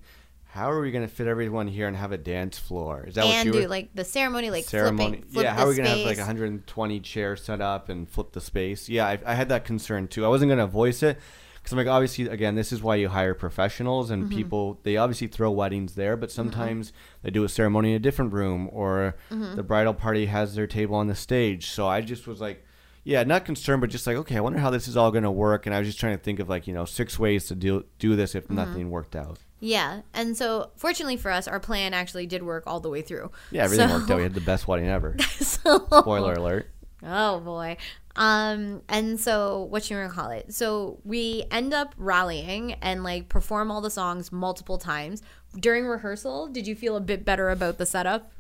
[0.54, 3.06] How are we going to fit everyone here and have a dance floor?
[3.08, 3.68] Is that what and you do were?
[3.68, 5.08] like the ceremony like ceremony.
[5.18, 8.34] flipping flip yeah, how are we gonna have like 120 chairs set up and flip
[8.34, 8.88] the space?
[8.88, 10.24] Yeah, I, I had that concern too.
[10.24, 11.18] I wasn't gonna voice it
[11.56, 14.36] because I'm like, obviously, again, this is why you hire professionals and Mm-hmm.
[14.38, 14.80] people.
[14.84, 18.70] They obviously throw weddings there, but sometimes they do a ceremony in a different room,
[18.72, 19.56] or Mm-hmm.
[19.56, 21.68] the bridal party has their table on the stage.
[21.72, 22.64] So I just was like.
[23.06, 25.30] Yeah, not concerned, but just like, okay, I wonder how this is all going to
[25.32, 25.66] work.
[25.66, 27.84] And I was just trying to think of like, you know, six ways to do
[28.00, 28.38] do this Mm-hmm.
[28.38, 29.40] if nothing worked out.
[29.66, 30.02] Yeah.
[30.14, 33.32] And so fortunately for us, our plan actually did work all the way through.
[33.50, 34.18] Yeah, everything So- worked out.
[34.18, 35.16] We had the best wedding ever.
[35.40, 36.70] so Spoiler alert.
[37.02, 37.78] Oh boy.
[38.18, 40.54] Um and so what you gonna call it?
[40.54, 45.22] So we end up rallying and like perform all the songs multiple times.
[45.58, 48.32] During rehearsal, did you feel a bit better about the setup?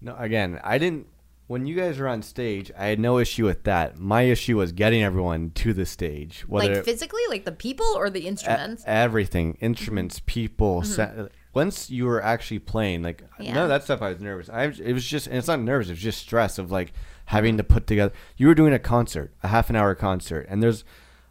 [0.00, 1.06] No, again, I didn't.
[1.46, 3.98] When you guys were on stage, I had no issue with that.
[3.98, 8.10] My issue was getting everyone to the stage, whether like physically, like the people or
[8.10, 8.82] the e- instruments.
[8.86, 10.26] everything, instruments, mm-hmm.
[10.26, 10.82] people.
[10.82, 10.92] Mm-hmm.
[10.92, 13.54] sa- once you were actually playing, like Yeah.
[13.54, 14.50] none of that stuff, I was nervous.
[14.50, 15.88] I it was just, and it's not nervous.
[15.88, 16.92] it's just stress of like
[17.26, 17.58] having mm-hmm.
[17.58, 18.12] to put together.
[18.36, 20.84] You were doing a concert, a half an hour concert, and there's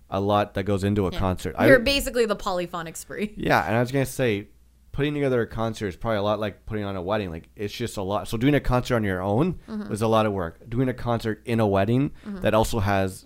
[0.09, 1.55] a lot that goes into a concert.
[1.59, 3.33] You're basically the polyphonic spree.
[3.35, 4.47] yeah, and I was gonna say,
[4.95, 7.29] putting together a concert is probably a lot like putting on a wedding.
[7.29, 8.29] Like it's just a lot.
[8.29, 9.89] So doing a concert on your own Mm-hmm.
[9.89, 10.57] was a lot of work.
[10.69, 13.25] Doing a concert in a wedding that also has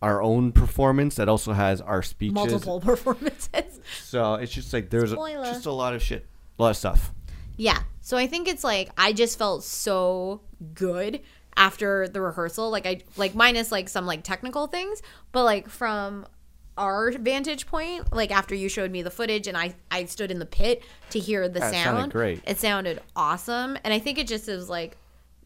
[0.00, 2.34] our own performance, that also has our speeches.
[2.34, 3.80] Multiple performances.
[4.04, 6.26] So it's just like there's a, just a lot of shit,
[6.58, 7.12] a lot of stuff.
[7.56, 7.80] Yeah.
[8.00, 10.42] So I think it's like I just felt so
[10.74, 11.20] good
[11.56, 12.70] after the rehearsal.
[12.70, 16.24] Like I like minus like some like technical things, but like from
[16.80, 20.38] our vantage point, like after you showed me the footage and I I stood in
[20.38, 22.12] the pit to hear the sounded sound.
[22.12, 22.42] great.
[22.46, 23.76] It sounded awesome.
[23.84, 24.96] And I think it just is like,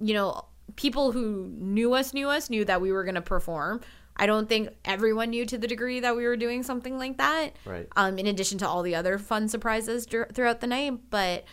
[0.00, 0.44] you know,
[0.76, 3.80] people who knew us knew us knew that we were going to perform.
[4.16, 7.56] I don't think everyone knew to the degree that we were doing something like that.
[7.64, 7.88] Right.
[7.96, 11.44] Um, in addition to all the other fun surprises throughout the night, but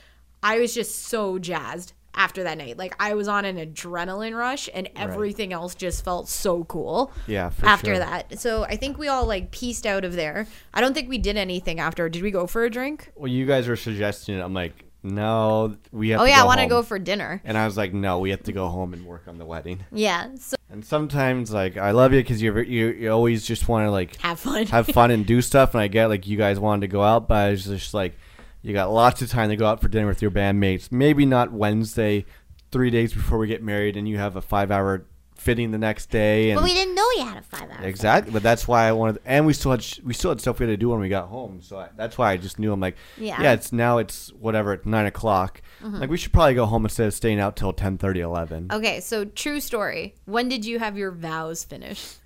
[0.44, 2.78] I was just so jazzed after that night.
[2.78, 7.12] Like I was on an adrenaline rush, and everything else just felt so cool.
[7.28, 8.00] Yeah, after sure.
[8.00, 10.48] that, so I think we all like pieced out of there.
[10.74, 12.10] I don't think we did anything after.
[12.10, 13.12] Did we go for a drink?
[13.16, 14.42] Well, you guys were suggesting it.
[14.42, 16.22] I'm like, no, we have.
[16.22, 17.42] Oh yeah, I want to go for dinner.
[17.44, 19.84] And I was like, no, we have to go home and work on the wedding.
[19.92, 23.88] Yeah, so And sometimes, like, I love you because you you you always just want
[23.88, 24.68] to like have fun.
[24.68, 25.74] have fun and do stuff.
[25.74, 28.14] And I get like you guys wanted to go out, but I was just like,
[28.62, 30.92] you got lots of time to go out for dinner with your bandmates.
[30.92, 32.26] Maybe not Wednesday,
[32.72, 36.12] three days before we get married, and you have a five hour fitting the next
[36.12, 36.52] day.
[36.52, 37.84] And but we didn't know you had a five hour.
[37.84, 39.22] exactly, but that's why I wanted.
[39.26, 41.10] And we still had sh- we still had stuff we had to do when we
[41.10, 41.62] got home.
[41.64, 43.42] So I, that's why I just knew I'm like, Yeah.
[43.42, 45.62] yeah, it's now it's whatever at nine o'clock.
[45.84, 48.68] Like we should probably go home instead of staying out till 10, 11.
[48.72, 50.14] Okay, so true story.
[50.26, 52.18] When did you have your vows finished?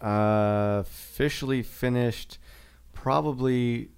[0.00, 2.38] Uh, officially finished
[2.92, 3.88] probably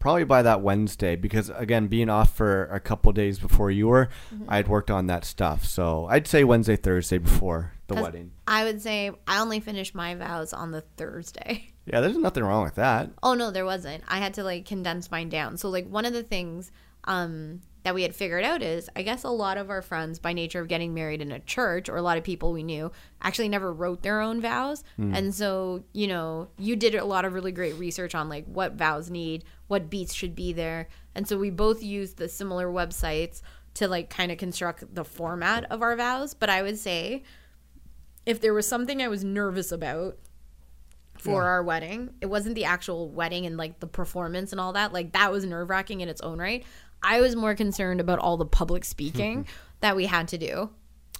[0.00, 4.08] probably by that Wednesday because again being off for a couple days before you were
[4.48, 8.80] I'd worked on that stuff so I'd say Wednesday Thursday before the wedding I would
[8.82, 11.72] say I only finished my vows on the Thursday.
[11.84, 14.02] yeah there's nothing wrong with that Oh no, there wasn't.
[14.08, 15.56] I had to like condense mine down.
[15.56, 16.72] So like one of the things
[17.04, 20.32] um that we had figured out is I guess a lot of our friends by
[20.34, 23.48] nature of getting married in a church or a lot of people we knew actually
[23.48, 24.84] never wrote their own vows.
[25.14, 28.74] And so, you know, you did a lot of really great research on like what
[28.74, 30.88] vows need, what beats should be there.
[31.14, 33.40] And so we both used the similar websites
[33.74, 37.22] to like kind of construct the format of our vows, but I would say
[38.26, 40.18] if there was something I was nervous about
[41.20, 42.10] for our wedding.
[42.20, 44.92] It wasn't the actual wedding and like the performance and all that.
[44.92, 46.64] Like that was nerve wracking in its own right.
[47.02, 49.52] I was more concerned about all the public speaking mm-hmm.
[49.80, 50.70] that we had to do.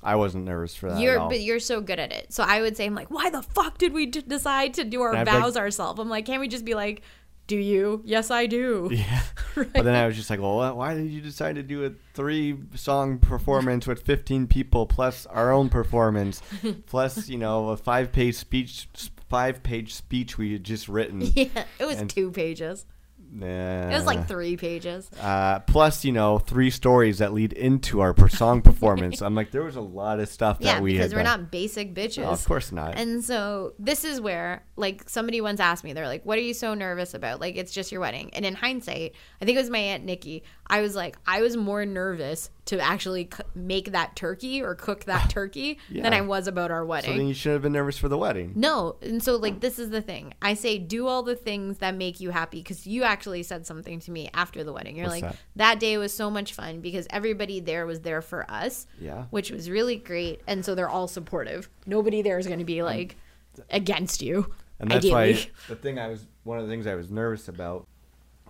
[0.02, 1.28] I wasn't nervous for that You're all.
[1.28, 2.32] but you're so good at it.
[2.32, 5.02] So I would say I'm like, why the fuck did we d- decide to do
[5.02, 6.00] our And like- vows ourselves?
[6.00, 7.02] I'm like, can't we just be like,
[7.50, 8.00] do you?
[8.04, 8.88] Yes, I do.
[8.92, 9.22] yeah
[9.54, 11.90] but then I was just like well why- why did you decide to do a
[12.14, 16.40] three song performance with 15 people plus our own performance
[16.86, 18.88] plus you know a five page speech
[19.28, 22.86] five page speech we had just written Yeah, it was And- two pages.
[23.32, 23.88] Nah.
[23.90, 25.10] It was like three pages.
[25.20, 29.22] Uh, plus, you know, three stories that lead into our song performance.
[29.22, 31.40] I'm like, there was a lot of stuff that Yeah, we because had we're done.
[31.42, 32.18] not basic bitches.
[32.22, 32.96] No, of course not.
[32.98, 36.54] And so this is where, like, somebody once asked me, they're like, "What are you
[36.54, 37.40] so nervous about?
[37.40, 40.42] Like, it's just your wedding." And in hindsight, I think it was my aunt Nikki.
[40.66, 45.04] I was like, I was more nervous to actually c- make that turkey or cook
[45.06, 47.16] that turkey than I was about our so wedding.
[47.18, 48.52] then you should have been nervous for the wedding.
[48.54, 48.96] No.
[49.02, 50.34] And so, like, this is the thing.
[50.40, 54.00] I say, do all the things that make you happy because you actually said something
[54.00, 54.96] to me after the wedding.
[54.96, 55.36] You're What's like, that?
[55.56, 55.80] that?
[55.80, 59.24] day was so much fun because everybody there was there for us, Yeah.
[59.30, 60.40] which was really great.
[60.46, 61.68] And so they're all supportive.
[61.86, 63.16] Nobody there is going to be like
[63.70, 64.52] against you.
[64.78, 65.34] And that's ideally.
[65.34, 67.86] why the thing I was one of the things I was nervous about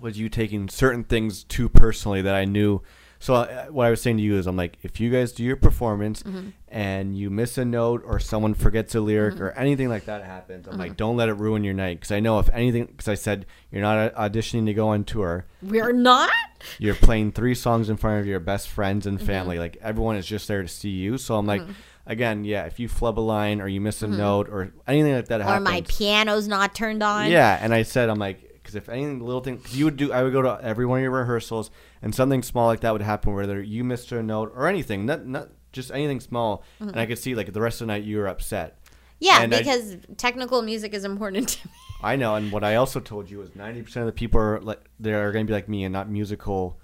[0.01, 2.83] was you taking certain things too personally that I knew.
[3.23, 5.45] So uh, what I was saying to you is, I'm like, if you guys do
[5.45, 6.49] your performance Mm-hmm.
[6.69, 10.67] and you miss a note or someone forgets a lyric or anything like that happens,
[10.67, 10.81] I'm Mm-hmm.
[10.81, 13.45] like, don't let it ruin your night because I know if anything, because I said
[13.71, 16.31] you're not auditioning to go on tour, We're not?
[16.79, 19.19] you're playing three songs in front of your best friends Mm-hmm.
[19.19, 19.59] and family.
[19.59, 21.19] Like everyone is just there to see you.
[21.19, 21.63] So I'm like,
[22.07, 25.29] again, yeah, if you flub a line or you miss a note or anything like
[25.29, 25.51] that Mm-hmm.
[25.51, 27.31] Or my piano's not turned on.
[27.31, 30.13] yeah, and I said, I'm like, because if any little thing, because you would do,
[30.13, 31.71] I would go to every one of your rehearsals,
[32.03, 35.27] and something small like that would happen, whether you missed a note or anything, not
[35.27, 38.19] not just anything small, and I could see like the rest of the night you
[38.19, 38.79] were upset.
[39.19, 41.73] Yeah, And I- because technical music is important to me.
[42.03, 44.81] I know, and what I also told you is 90% of the people are like
[44.99, 46.79] they are going to be like me and not musical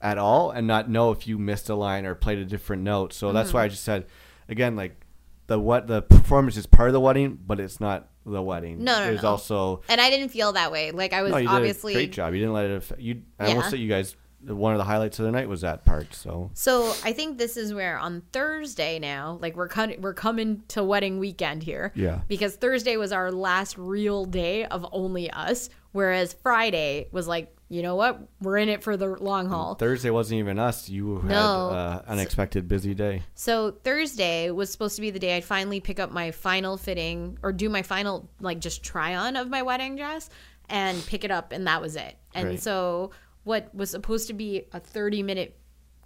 [0.00, 3.12] at all, and not know if you missed a line or played a different note.
[3.12, 3.64] So that's why mm-hmm.
[3.66, 4.06] I just said.
[4.48, 5.04] again, like
[5.48, 8.82] the what the performance is part of the wedding, but it's not the wedding.
[8.84, 9.30] No, no, There's no.
[9.30, 10.90] also And I didn't feel that way.
[10.92, 12.32] Like I was no, you obviously did a great job.
[12.34, 12.76] You didn't let it.
[12.76, 13.68] Affect, you, I Yeah.
[13.68, 14.16] say, you guys.
[14.46, 16.14] One of the highlights of the night was that part.
[16.14, 20.62] So So I think this is where on Thursday now, like we're con- we're coming
[20.68, 21.92] to wedding weekend here.
[21.94, 22.20] Yeah.
[22.26, 27.82] Because Thursday was our last real day of only us, whereas Friday was like, you
[27.82, 29.76] know what, we're in it for the long haul.
[29.76, 30.88] Thursday wasn't even us.
[30.88, 31.70] You had No.
[31.70, 33.22] uh, unexpected busy day.
[33.36, 37.38] So Thursday was supposed to be the day I'd finally pick up my final fitting
[37.42, 40.28] or do my final like just try on of my wedding dress
[40.68, 42.16] and pick it up and that was it.
[42.34, 42.60] And Right.
[42.60, 43.12] so
[43.44, 45.56] what was supposed to be a 30 minute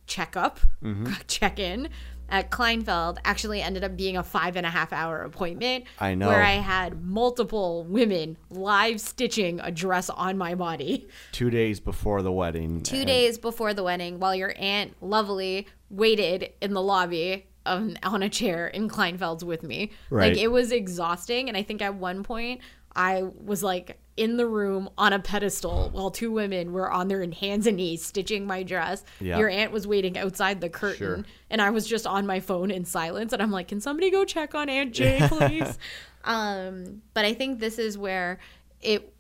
[0.06, 1.12] checkup, Mm-hmm.
[1.28, 1.88] check in
[2.35, 5.85] at Kleinfeld actually ended up being a five and a half hour appointment.
[6.01, 6.26] I know.
[6.26, 12.22] Where I had multiple women live stitching a dress on my body Two days before
[12.22, 12.82] the wedding.
[12.82, 17.97] two and- days before the wedding while your aunt lovely waited in the lobby um,
[18.03, 20.32] on a chair in kleinfeld's with me Right.
[20.32, 22.61] like it was exhausting and i think at one point
[22.97, 27.28] i was like in the room on a pedestal while two women were on their
[27.32, 29.38] hands and knees stitching my dress Yeah.
[29.38, 31.24] your aunt was waiting outside the curtain Sure.
[31.50, 34.24] and i was just on my phone in silence and i'm like can somebody go
[34.24, 35.78] check on aunt jay please
[36.24, 38.38] um but i think this is where
[38.80, 39.10] it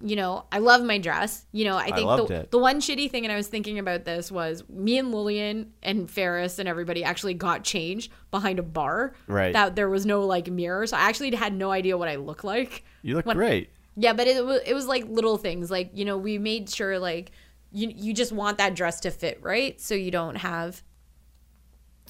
[0.00, 1.46] you know, I love my dress.
[1.52, 2.50] You know, I think loved the, it.
[2.50, 6.10] the one shitty thing, and I was thinking about this, was me and Lillian and
[6.10, 9.14] Ferris and everybody actually got changed behind a bar.
[9.28, 9.54] Right.
[9.54, 10.86] That there was no like mirror.
[10.86, 12.84] So I actually had no idea what I looked like.
[13.00, 13.70] You look when- great.
[13.96, 15.70] Yeah, but it was, it was like little things.
[15.70, 17.30] Like, you know, we made sure like
[17.70, 19.80] you, you just want that dress to fit right.
[19.80, 20.82] So you don't have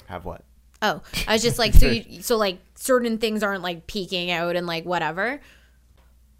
[0.06, 0.44] Have what?
[0.82, 1.86] Oh, I was just like so.
[1.88, 5.40] You, so like certain things aren't like peeking out and like whatever.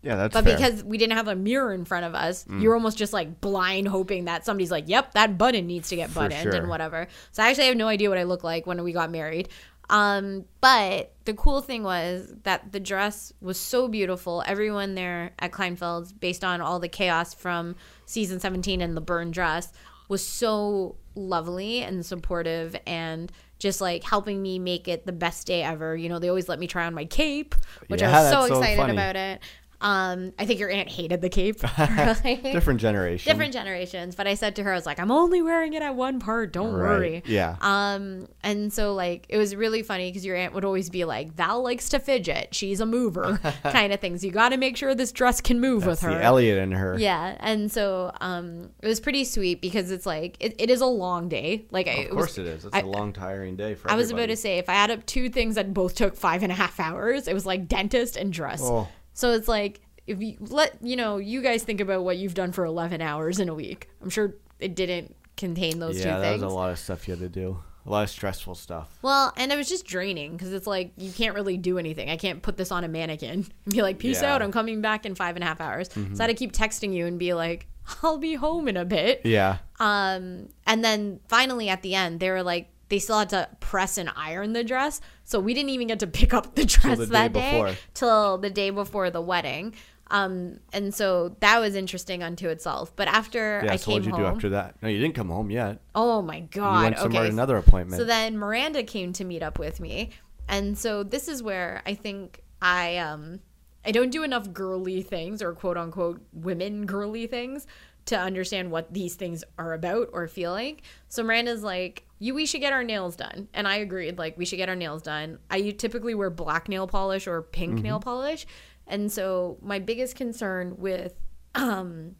[0.02, 0.56] Yeah, that's But fair.
[0.56, 2.60] because we didn't have a mirror in front of us, Mm.
[2.60, 6.12] you're almost just like blind hoping that somebody's like, "Yep, that button needs to get
[6.12, 6.54] buttoned sure.
[6.54, 9.10] and whatever." So I actually have no idea what I look like when we got
[9.10, 9.48] married.
[9.90, 14.42] Um, but the cool thing was that the dress was so beautiful.
[14.46, 17.76] Everyone there at Kleinfeld's, based on all the chaos from
[18.06, 19.72] season 17 and the burn dress,
[20.08, 25.62] was so lovely and supportive and just like helping me make it the best day
[25.62, 25.96] ever.
[25.96, 27.54] You know, they always let me try on my cape,
[27.88, 29.40] which Yeah, I was so excited about it.
[29.84, 31.60] Um, I think your aunt hated the cape.
[31.78, 32.36] Really.
[32.52, 33.30] different generation.
[33.30, 35.94] Different generations, but I said to her, I was like, I'm only wearing it at
[35.94, 36.52] one part.
[36.52, 36.88] Don't Right.
[36.88, 37.22] worry.
[37.26, 37.56] Yeah.
[37.60, 41.32] Um, and so like it was really funny because your aunt would always be like,
[41.34, 42.54] "Val likes to fidget.
[42.54, 44.24] She's a mover," kind of things.
[44.24, 46.14] You got to make sure this dress can move with her.
[46.14, 46.96] the Elliot in her.
[46.98, 50.86] Yeah, and so um, it was pretty sweet because it's like it, it is a
[50.86, 51.66] long day.
[51.70, 52.64] Like I, Of it course was, it is.
[52.64, 54.90] It's I- a long, tiring day for I was about to say if I add
[54.90, 58.16] up two things that both took five and a half hours, it was like dentist
[58.16, 58.60] and dress.
[58.62, 58.88] Oh.
[59.14, 62.52] So it's like if you let you know, you guys think about what you've done
[62.52, 63.88] for eleven hours in a week.
[64.02, 66.42] I'm sure it didn't contain those Yeah, two that things.
[66.42, 67.58] was a lot of stuff you had to do.
[67.86, 68.98] A lot of stressful stuff.
[69.02, 72.08] Well, and it was just draining because it's like you can't really do anything.
[72.08, 74.28] I can't put this on a mannequin and be like, "Peace Yeah.
[74.28, 74.34] Mm-hmm.
[74.36, 76.52] out, I'm coming back in five and a half hours." So I had to keep
[76.52, 77.66] texting you and be like,
[78.02, 79.58] "I'll be home in a bit." Yeah.
[79.80, 83.98] Um, and then finally at the end, they were like, they still had to press
[83.98, 87.06] and iron the dress, so we didn't even get to pick up the dress the
[87.06, 87.74] that day before.
[87.92, 89.74] till the day before the wedding.
[90.12, 92.94] Um, and so that was interesting unto itself.
[92.94, 93.72] But after Yeah.
[93.72, 94.76] I so came what'd you home, do after that?
[94.80, 95.80] No, you didn't come home yet.
[95.96, 96.76] oh my god!
[96.78, 97.32] You went somewhere okay.
[97.32, 98.00] another appointment.
[98.00, 100.10] So then Miranda came to meet up with me.
[100.48, 103.40] And so this is where I think I um
[103.84, 107.66] I don't do enough girly things or quote unquote women girly things
[108.06, 110.82] to understand what these things are about or feel like.
[111.08, 114.44] So Miranda's like, "You we should get our nails done." And I agreed like we
[114.44, 115.38] should get our nails done.
[115.50, 118.46] I typically wear black nail polish or pink nail polish.
[118.86, 121.14] And so my biggest concern with
[121.54, 122.16] um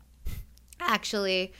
[0.80, 1.52] actually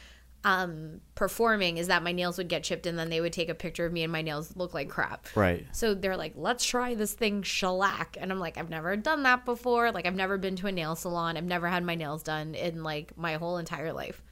[0.44, 3.54] um performing is that my nails would get chipped and then they would take a
[3.54, 5.26] picture of me and my nails look like crap.
[5.34, 5.66] right.
[5.72, 8.16] So they're like, let's try this thing shellac.
[8.20, 9.90] And I'm like, I've never done that before.
[9.90, 11.36] Like, I've never been to a nail salon.
[11.36, 14.22] I've never had my nails done in like my whole entire life.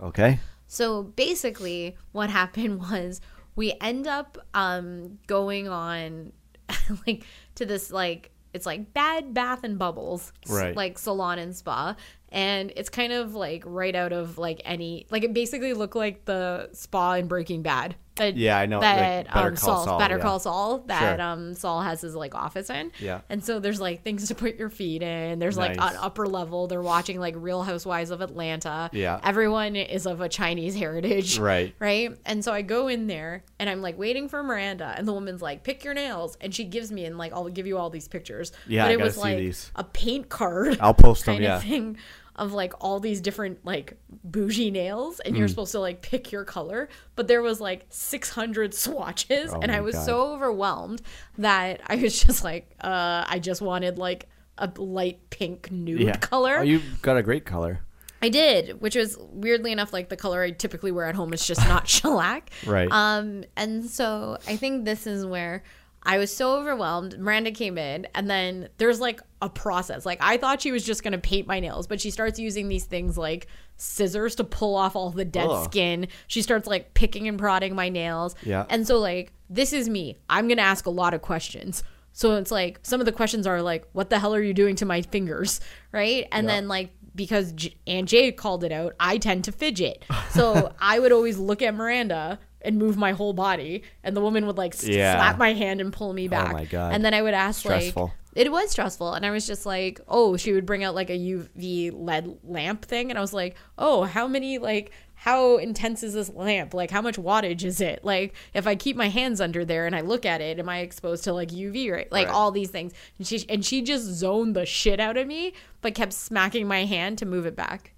[0.00, 0.38] Okay.
[0.66, 3.20] So basically, what happened was
[3.54, 6.32] we end up um, going on
[7.06, 10.74] like to this like it's like Bad Bath and Bubbles, Right.
[10.74, 11.94] Like salon and spa,
[12.36, 16.26] and it's kind of like right out of like any like it basically looked like
[16.26, 17.96] the spa in Breaking Bad.
[18.16, 20.22] That, Yeah, I know, that like Better um, Call Saul, Saul, Better yeah.
[20.22, 21.26] Call Saul that Sure.
[21.26, 22.92] um Saul has his like office in.
[22.98, 23.20] Yeah.
[23.30, 25.38] And so there's like things to put your feet in.
[25.38, 25.92] There's like Nice.
[25.92, 26.66] an upper level.
[26.66, 28.90] They're watching like Real Housewives of Atlanta.
[28.92, 29.20] Yeah.
[29.24, 31.38] Everyone is of a Chinese heritage.
[31.38, 31.74] Right.
[31.78, 32.16] Right.
[32.26, 35.40] And so I go in there and I'm like waiting for Miranda and the woman's
[35.42, 36.36] like, pick your nails.
[36.40, 38.52] And she gives me and like I'll give you all these pictures.
[38.66, 39.70] Yeah, but it was see like these.
[39.74, 41.60] a paint card I'll post them, yeah.
[41.60, 41.96] thing
[42.36, 46.44] of like all these different like bougie nails and you're supposed to like pick your
[46.44, 50.04] color but there was like 600 swatches and i was God.
[50.06, 51.02] so overwhelmed
[51.38, 54.28] that i was just like uh i just wanted like
[54.58, 57.80] a light pink nude color Oh, you got a great color.
[58.22, 61.46] I did, which was weirdly enough like the color I typically wear at home is
[61.46, 62.50] just not shellac.
[62.66, 62.90] Right.
[62.90, 65.62] Um, and so I think this is where
[66.06, 67.18] I was so overwhelmed.
[67.18, 70.06] Miranda came in, and then there's like a process.
[70.06, 72.84] Like I thought she was just gonna paint my nails, but she starts using these
[72.84, 75.64] things like scissors to pull off all the dead Ugh.
[75.64, 76.08] skin.
[76.28, 78.34] She starts like picking and prodding my nails.
[78.42, 78.64] Yeah.
[78.70, 80.18] And so like this is me.
[80.30, 81.82] I'm gonna ask a lot of questions.
[82.12, 84.76] So it's like some of the questions are like, "What the hell are you doing
[84.76, 85.60] to my fingers?"
[85.92, 86.26] Right?
[86.32, 90.04] And then like because J- Aunt Jay called it out, I tend to fidget.
[90.30, 94.46] So I would always look at Miranda and move my whole body, and the woman
[94.46, 95.14] would like Yeah.
[95.14, 96.50] Oh slap my hand and pull me oh back.
[96.50, 96.94] Oh my God.
[96.94, 98.02] And then I would ask Stressful.
[98.04, 101.08] like, it was stressful, and I was just like, oh, she would bring out like
[101.08, 104.92] a UV LED lamp thing, and I was like, oh, how many like.
[105.18, 106.74] How intense is this lamp?
[106.74, 108.04] Like, how much wattage is it?
[108.04, 110.80] Like, if I keep my hands under there and I look at it, am I
[110.80, 111.90] exposed to like UV?
[111.90, 112.34] Right, like Right.
[112.34, 112.92] all these things.
[113.16, 116.84] And she and she just zoned the shit out of me, but kept smacking my
[116.84, 117.92] hand to move it back.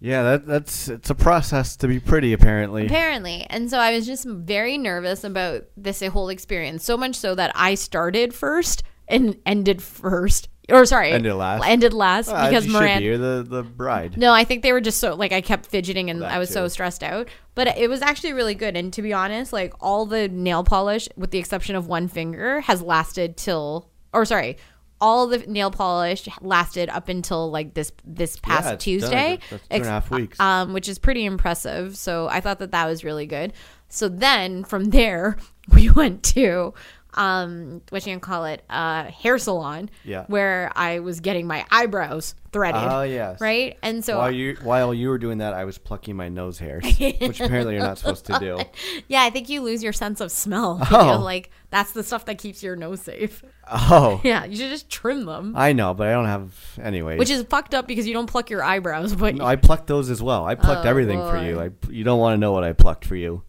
[0.00, 2.86] Yeah, that that's it's a process to be pretty apparently.
[2.86, 3.46] Apparently.
[3.48, 6.84] And so I was just very nervous about this whole experience.
[6.84, 10.48] So much so that I started first and ended first.
[10.70, 11.66] Or sorry, Ended last?
[11.66, 13.04] Ended last Ah, because you should be.
[13.04, 14.16] You're the the bride.
[14.16, 16.48] No, I think they were just so like I kept fidgeting and That I was
[16.48, 17.28] so stressed out.
[17.54, 18.74] But it was actually really good.
[18.76, 22.60] And to be honest, like all the nail polish, with the exception of one finger,
[22.62, 24.56] has lasted till or sorry,
[25.00, 28.78] all the nail polish lasted up until like this this past Yeah, done.
[28.78, 29.38] Tuesday.
[29.50, 30.40] That's two and a half weeks.
[30.40, 31.96] Um, which is pretty impressive.
[31.96, 33.52] So I thought that that was really good.
[33.88, 35.36] So then from there
[35.74, 36.74] we went to
[37.16, 40.24] um what you call it uh hair salon Yeah.
[40.26, 43.40] where i was getting my eyebrows threaded Oh, yes.
[43.40, 46.58] right and so While you while you were doing that, I was plucking my nose
[46.60, 48.58] hairs, which apparently you're not supposed to do.
[49.08, 50.78] Yeah, I think you lose your sense of smell.
[50.90, 51.06] Oh.
[51.14, 53.42] know, like that's the stuff that keeps your nose safe.
[53.68, 55.54] Oh, Yeah, you should just trim them.
[55.56, 57.18] I know, but I don't have anyway.
[57.18, 60.08] Which is fucked up because you don't pluck your eyebrows, but no, I plucked those
[60.08, 60.44] as well.
[60.44, 61.58] I plucked Oh, everything for you.
[61.60, 63.42] I you don't want to know what I plucked for you.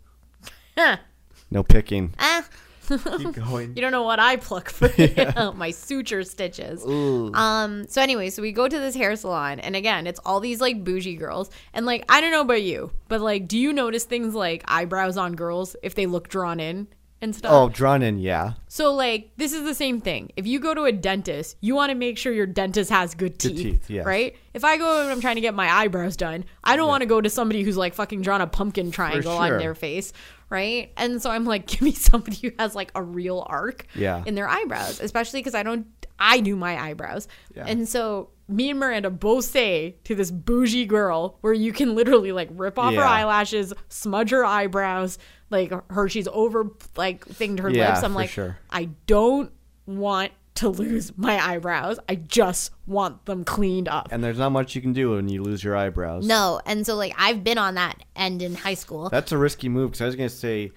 [1.51, 2.13] No picking.
[2.20, 2.43] ah,
[2.88, 3.73] Keep going.
[3.75, 5.53] you don't know what I pluck for you.
[5.55, 6.83] my suture stitches.
[6.86, 7.88] Um.
[7.88, 10.83] So anyway, so we go to this hair salon, and again, it's all these like
[10.83, 14.33] bougie girls, and like I don't know about you, but like, do you notice things
[14.36, 16.88] like eyebrows on girls if they look drawn in
[17.22, 17.51] and stuff?
[17.51, 18.53] Oh, drawn in, yeah.
[18.68, 20.32] So like this is the same thing.
[20.36, 23.39] If you go to a dentist, you want to make sure your dentist has good
[23.39, 24.05] teeth, teeth, yes.
[24.05, 24.36] right?
[24.53, 27.07] If I go and I'm trying to get my eyebrows done, I don't want to
[27.07, 30.13] go to somebody who's like fucking drawn a pumpkin triangle on their face,
[30.49, 30.91] right?
[30.97, 34.24] And so I'm like, give me somebody who has like a real arc Yeah.
[34.26, 35.88] in their eyebrows, especially because I don't,
[36.20, 37.66] I do my eyebrows, Yeah.
[37.68, 38.30] and so.
[38.47, 42.78] Me and Miranda both say to this bougie girl, where you can literally like rip
[42.78, 45.18] off her eyelashes, smudge her eyebrows,
[45.49, 48.03] like her, she's over like thinged her Yeah, lips.
[48.03, 48.57] I'm like, sure.
[48.69, 49.51] I don't
[49.85, 51.99] want to lose my eyebrows.
[52.09, 54.07] I just want them cleaned up.
[54.11, 56.25] And there's not much you can do when you lose your eyebrows.
[56.25, 59.09] No, and so like I've been on that end in high school.
[59.09, 60.71] That's a risky move because I was gonna say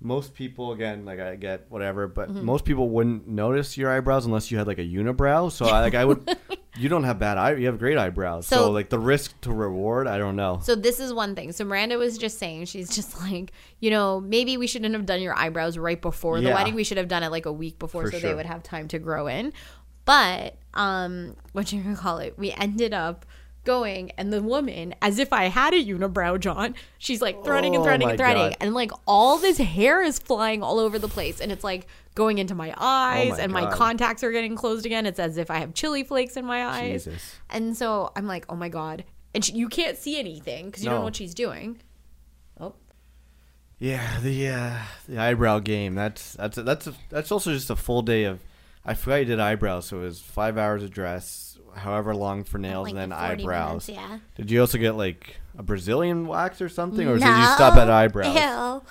[0.00, 2.44] most people again like I get whatever, but Mm-hmm.
[2.44, 5.50] most people wouldn't notice your eyebrows unless you had like a unibrow.
[5.50, 6.36] So I like I would.
[6.76, 7.52] you don't have bad eye.
[7.54, 8.46] You have great eyebrows.
[8.46, 10.60] So, So- like the risk to reward, I don't know.
[10.62, 11.52] So this is one thing.
[11.52, 15.22] So Miranda was just saying, she's just like, you know, maybe we shouldn't have done
[15.22, 16.74] your eyebrows right before the wedding.
[16.74, 18.88] We should have done it like a week before For so they would have time
[18.88, 19.52] to grow in.
[20.04, 22.34] But um what you gonna call it?
[22.38, 23.24] We ended up
[23.64, 27.80] going and the woman, as if I had a unibrow, John, she's like threading and
[27.80, 28.42] Oh threading and threading.
[28.50, 28.56] God.
[28.60, 31.40] And like all this hair is flying all over the place.
[31.40, 34.86] And it's like going into my eyes Oh my and my contacts are getting closed
[34.86, 35.06] again.
[35.06, 37.04] It's as if I have chili flakes in my eyes.
[37.04, 37.36] Jesus.
[37.50, 39.04] And so I'm like, oh my god.
[39.34, 41.82] And she, you can't see anything because you don't know what she's doing.
[42.60, 42.74] Oh,
[43.80, 45.96] Yeah, the uh, the eyebrow game.
[45.96, 48.38] That's that's a, that's a, that's also just a full day of.
[48.86, 52.58] I forgot you did eyebrows, so it was five hours of dress, however long for
[52.58, 53.88] nails, like and then the 40 eyebrows.
[53.88, 54.18] minutes, yeah.
[54.36, 57.90] Did you also get like a Brazilian wax or something, or did you stop at
[57.90, 58.36] eyebrows?
[58.36, 58.82] Ew.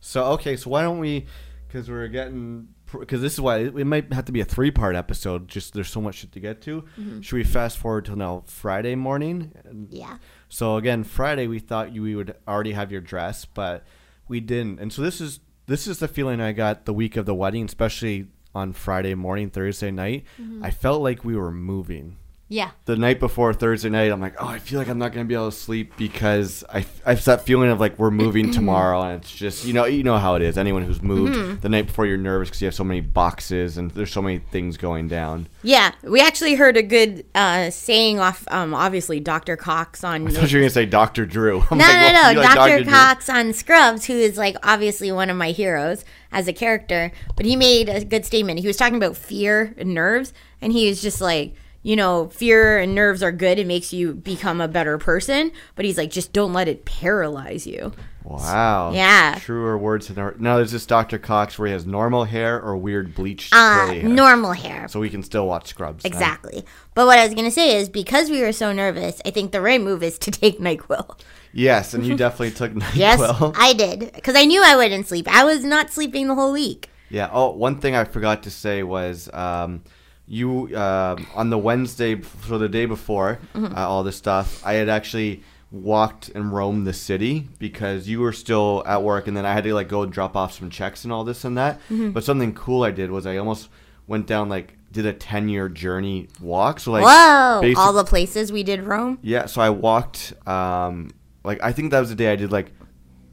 [0.00, 1.26] So okay, so why don't we?
[1.74, 2.68] Because we're getting.
[2.96, 5.48] Because this is why it, might have to be a three-part episode.
[5.48, 6.82] Just there's so much shit to get to.
[6.82, 7.20] Mm-hmm.
[7.20, 9.50] Should we fast forward till now Friday morning?
[9.90, 10.18] Yeah.
[10.48, 13.84] So again, Friday we thought you we would already have your dress, but
[14.28, 14.78] we didn't.
[14.78, 17.64] And so this is this is the feeling I got the week of the wedding,
[17.64, 20.26] especially on Friday morning, Thursday night.
[20.40, 20.64] Mm-hmm.
[20.64, 22.18] I felt like we were moving.
[22.46, 22.70] Yeah.
[22.84, 25.34] the night before Thursday night, I'm like, oh, I feel like I'm not gonna be
[25.34, 29.22] able to sleep because I I have that feeling of like we're moving tomorrow, and
[29.22, 30.58] it's just you know you know how it is.
[30.58, 31.60] Anyone who's moved Mm-hmm.
[31.60, 34.38] the night before, you're nervous because you have so many boxes and there's so many
[34.38, 35.48] things going down.
[35.62, 39.56] Yeah, we actually heard a good uh, saying off, um, obviously, Dr.
[39.56, 40.28] Cox on.
[40.28, 41.60] I thought you were gonna say Doctor Drew.
[41.70, 42.46] I'm No, like, well, no, no.
[42.46, 42.82] like Dr.
[42.84, 42.92] Drew?
[42.92, 47.46] Cox on Scrubs, who is like obviously one of my heroes as a character, but
[47.46, 48.60] he made a good statement.
[48.60, 51.54] He was talking about fear and nerves, and he was just like,
[51.84, 53.60] you know, fear and nerves are good.
[53.60, 57.64] It makes you become a better person, but he's like, just don't let it paralyze
[57.66, 57.92] you.
[58.24, 58.92] Wow.
[58.92, 59.36] Yeah.
[59.38, 60.34] Truer words than our.
[60.38, 61.18] Now there's this Dr.
[61.18, 64.02] Cox where he has normal hair or weird bleached Uh, hair.
[64.02, 64.88] normal hair.
[64.88, 66.06] so we can still watch Scrubs.
[66.06, 66.64] Exactly.
[66.94, 69.52] But what I was going to say is because we were so nervous, I think
[69.52, 71.20] the right move is to take NyQuil.
[71.52, 72.96] Yes, and you definitely took NyQuil.
[72.96, 73.20] Yes,
[73.56, 74.10] I did.
[74.14, 75.28] Because I knew I wouldn't sleep.
[75.30, 76.88] I was not sleeping the whole week.
[77.10, 77.28] Yeah.
[77.30, 79.82] Oh, one thing I forgot to say was um,
[80.26, 83.76] you um on the Wednesday, so the day before Mm-hmm.
[83.76, 88.32] uh, all this stuff, I had actually walked and roamed the city because you were
[88.32, 91.12] still at work, and then I had to like go drop off some checks and
[91.12, 91.78] all this and that.
[91.90, 92.10] Mm-hmm.
[92.10, 93.68] But something cool I did was I almost
[94.06, 96.78] went down like did a ten year journey walk.
[96.80, 97.60] So like Whoa!
[97.60, 99.18] basic- All the places we did roam.
[99.22, 99.46] yeah.
[99.46, 101.10] So I walked um
[101.42, 102.72] like I think that was the day I did like.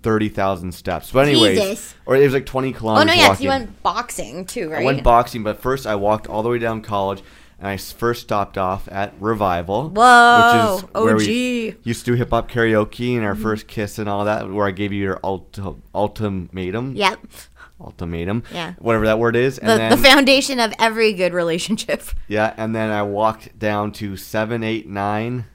[0.04, 1.96] Thirty thousand steps, but anyways, Jesus.
[2.06, 3.14] or it was like twenty kilometers.
[3.14, 3.44] Oh no, walking.
[3.44, 4.82] you went boxing too, right?
[4.82, 7.22] I went boxing, but first I walked all the way down college,
[7.60, 9.90] and I first stopped off at Revival.
[9.90, 11.20] Whoa, which is where OG.
[11.28, 14.66] we used to do hip hop karaoke and our first kiss and all that, where
[14.68, 16.96] I gave you your ulti- ultimatum.
[16.96, 17.20] Yep.
[17.80, 18.44] Ultimatum.
[18.54, 18.74] Yeah.
[18.80, 22.04] Whatever that word is, and The, then the foundation of every good relationship.
[22.28, 25.46] yeah, and then I walked down to seven, eight, nine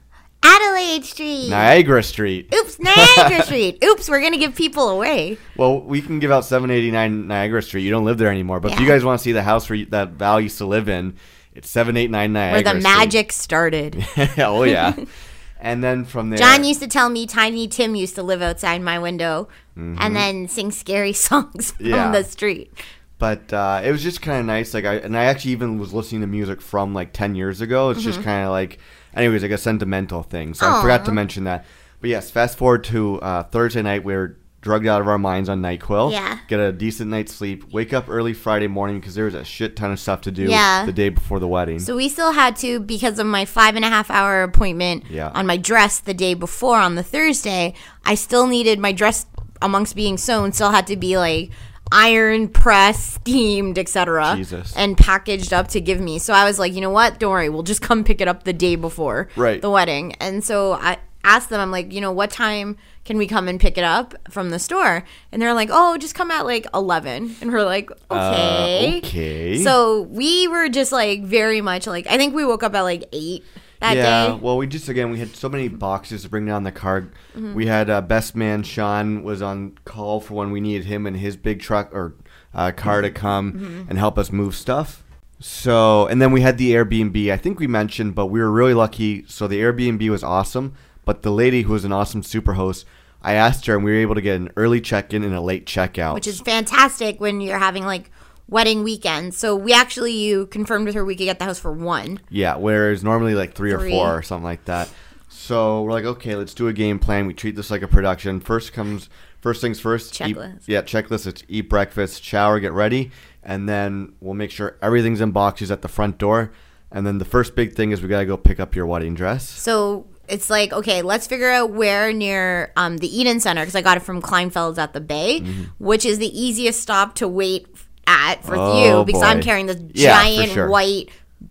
[0.43, 1.49] Adelaide Street.
[1.49, 2.53] Niagara Street.
[2.53, 3.77] Oops, Niagara Street.
[3.83, 5.37] Oops, we're gonna give people away.
[5.55, 7.83] Well, we can give out 789 Niagara Street.
[7.83, 9.77] You don't live there anymore, but if you guys want to see the house where
[9.77, 11.15] you, that Val used to live in,
[11.53, 12.83] it's 789 Niagara Where the Street.
[12.83, 14.05] magic started.
[14.37, 14.93] oh yeah.
[15.59, 18.81] and then from there, John used to tell me Tiny Tim used to live outside
[18.81, 21.93] my window and then sing scary songs from Mm-hmm.
[21.95, 22.11] Yeah.
[22.11, 22.73] the street.
[23.19, 24.73] but uh, it was just kind of nice.
[24.73, 27.89] Like I and I actually even was listening to music from like ten years ago.
[27.89, 28.09] It's Mm-hmm.
[28.09, 28.79] just kind of like,
[29.13, 30.53] anyways, like a sentimental thing.
[30.53, 31.65] So I forgot to mention that.
[32.01, 34.03] But yes, fast forward to uh, Thursday night.
[34.03, 36.11] We are drugged out of our minds on Nyquil.
[36.11, 36.39] Yeah.
[36.47, 37.71] Get a decent night's sleep.
[37.71, 40.43] Wake up early Friday morning because there was a shit ton of stuff to do.
[40.43, 40.85] Yeah.
[40.85, 41.79] The day before the wedding.
[41.79, 45.29] So we still had to because of my five and a half hour appointment Yeah.
[45.33, 47.73] on my dress the day before on the Thursday.
[48.05, 49.25] I still needed my dress
[49.61, 51.49] amongst being sewn still had to be like
[51.91, 54.35] iron press, steamed, etc.
[54.75, 56.19] And packaged up to give me.
[56.19, 57.19] So I was like, you know what?
[57.19, 59.61] Don't worry, we'll just come pick it up the day before Right.
[59.61, 60.13] the wedding.
[60.13, 63.59] And so I asked them, I'm like, you know, what time can we come and
[63.59, 65.03] pick it up from the store?
[65.31, 67.35] And they're like, oh, just come at like 11.
[67.41, 68.97] And we're like, uh, okay.
[68.99, 69.63] okay.
[69.63, 73.05] So we were just like very much like I think we woke up at like
[73.13, 73.43] eight
[73.79, 74.33] that yeah, day.
[74.41, 77.01] well, we just again we had so many boxes to bring down the car.
[77.35, 77.53] Mm-hmm.
[77.53, 81.17] We had uh, best man Sean was on call for when we needed him and
[81.17, 82.15] his big truck or
[82.53, 83.89] uh, car to come Mm-hmm.
[83.89, 85.03] and help us move stuff.
[85.39, 87.31] So and then we had the Airbnb.
[87.31, 89.25] I think we mentioned, but we were really lucky.
[89.27, 90.73] So the Airbnb was awesome,
[91.05, 92.85] but the lady who was an awesome super host,
[93.21, 95.41] I asked her, and we were able to get an early check in and a
[95.41, 96.15] late checkout.
[96.15, 98.09] Which is fantastic when you're having like
[98.49, 99.33] wedding weekend.
[99.33, 102.19] So we actually you confirmed with her we could get the house for one.
[102.29, 103.87] Yeah, whereas normally like three, Three.
[103.87, 104.89] or four or something like that.
[105.29, 107.27] So we're like, okay, let's do a game plan.
[107.27, 108.39] We treat this like a production.
[108.39, 109.09] First comes
[109.41, 110.13] first things first.
[110.21, 110.63] eat- Checklist.
[110.67, 111.27] yeah, checklist.
[111.27, 113.11] It's eat breakfast, shower, get ready,
[113.43, 116.51] and then we'll make sure everything's in boxes at the front door.
[116.91, 119.47] And then the first big thing is we gotta go pick up your wedding dress.
[119.47, 123.81] So it's like okay, let's figure out where near um, the Eaton Centre because I
[123.81, 125.63] got it from Kleinfeld's at the Bay, Mm-hmm.
[125.77, 127.76] which is the easiest stop to wait
[128.07, 130.69] at for Oh, you because I'm carrying this Yeah, giant sure.
[130.69, 131.09] white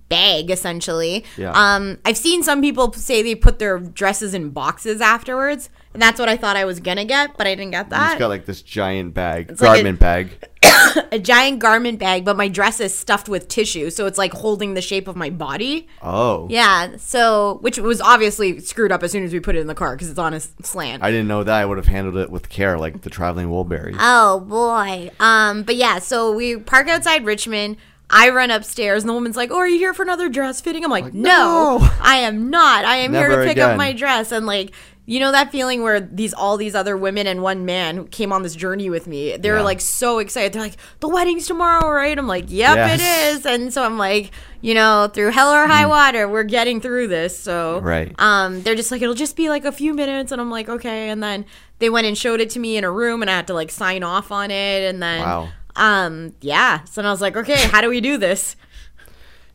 [0.08, 1.24] bag essentially.
[1.36, 1.52] Yeah.
[1.52, 6.20] Um, I've seen some people say they put their dresses in boxes afterwards, and that's
[6.20, 8.08] what I thought I was gonna get, but I didn't get that.
[8.08, 10.30] just got like this giant bag, like a- garment bag.
[11.12, 14.74] a giant garment bag, but my dress is stuffed with tissue, so it's like holding
[14.74, 15.86] the shape of my body.
[16.02, 19.66] Oh, Yeah, so which was obviously screwed up as soon as we put it in
[19.68, 21.02] the car because it's on a slant.
[21.02, 21.54] I didn't know that.
[21.54, 23.96] I would have handled it with care, like the traveling Woolberry.
[23.98, 25.10] oh boy.
[25.18, 27.76] Um, but yeah, so we park outside Richmond.
[28.08, 30.84] I run upstairs, and the woman's like, "Oh, are you here for another dress fitting?"
[30.84, 31.88] I'm like, "No, no.
[32.00, 32.84] I am not.
[32.84, 33.70] I am here to pick again.
[33.70, 34.70] up my dress." And like,
[35.06, 38.42] you know that feeling where these all these other women and one man came on
[38.42, 39.62] this journey with me, they were Yeah.
[39.62, 40.52] like so excited.
[40.52, 43.00] They're like, "The wedding's tomorrow, right?" I'm like, "Yep, Yes.
[43.00, 46.80] it is." And so I'm like, you know, through hell or high water, we're getting
[46.80, 47.38] through this.
[47.38, 48.12] So Right.
[48.18, 51.08] um, they're just like, it'll just be like a few minutes, and I'm like, okay.
[51.08, 51.46] And then
[51.78, 53.70] they went and showed it to me in a room, and I had to like
[53.70, 55.48] sign off on it, and then Wow.
[55.76, 56.80] um, yeah.
[56.84, 58.56] So then I was like, okay, how do we do this?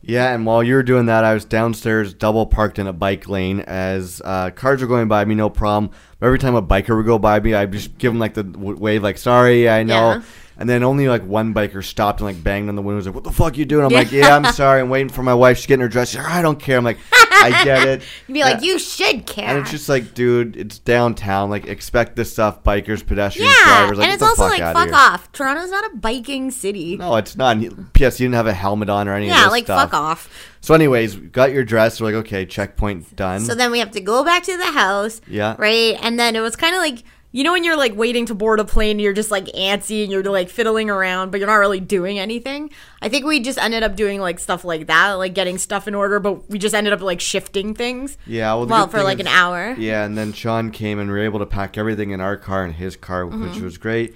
[0.04, 3.28] Yeah, and while you were doing that, I was downstairs, double parked in a bike
[3.28, 5.92] lane as uh, cars were going by me, no problem.
[6.18, 8.42] But every time a biker would go by me, I'd just give him like the
[8.42, 10.22] wave, like "Sorry, I know." Yeah.
[10.62, 12.94] And then only like one biker stopped and like banged on the window.
[12.94, 14.80] Was like, "What the fuck you doing?" I'm like, "Yeah, I'm sorry.
[14.80, 15.56] I'm waiting for my wife.
[15.56, 16.78] She's getting her dress." She's like, I don't care.
[16.78, 18.66] I'm like, "I get it." You'd be like, Yeah.
[18.74, 19.48] you should care.
[19.48, 21.50] And it's just like, dude, it's downtown.
[21.50, 22.62] Like, expect this stuff.
[22.62, 23.98] Bikers, pedestrians, yeah, drivers.
[23.98, 25.32] Like, and it's also fuck like fuck off.
[25.32, 26.96] Toronto's not a biking city.
[26.96, 27.56] No, it's not.
[27.56, 28.20] And P.S.
[28.20, 29.90] You didn't have a helmet on or any of yeah, this like stuff.
[29.90, 30.48] fuck off.
[30.60, 32.00] So, anyways, got your dress.
[32.00, 33.40] We're like, okay, checkpoint done.
[33.40, 35.20] So then we have to go back to the house.
[35.26, 35.56] Yeah.
[35.58, 37.02] Right, and then it was kind of like
[37.34, 40.12] You know when you're like waiting to board a plane, you're just like antsy and
[40.12, 42.70] you're like fiddling around, but you're not really doing anything.
[43.00, 45.94] I think we just ended up doing like stuff like that, like getting stuff in
[45.94, 48.18] order, but we just ended up like shifting things.
[48.26, 49.74] yeah, well, well for like is- an hour.
[49.78, 52.64] Yeah, and then Sean came and we were able to pack everything in our car
[52.64, 53.64] and his car, which Mm-hmm.
[53.64, 54.14] was great.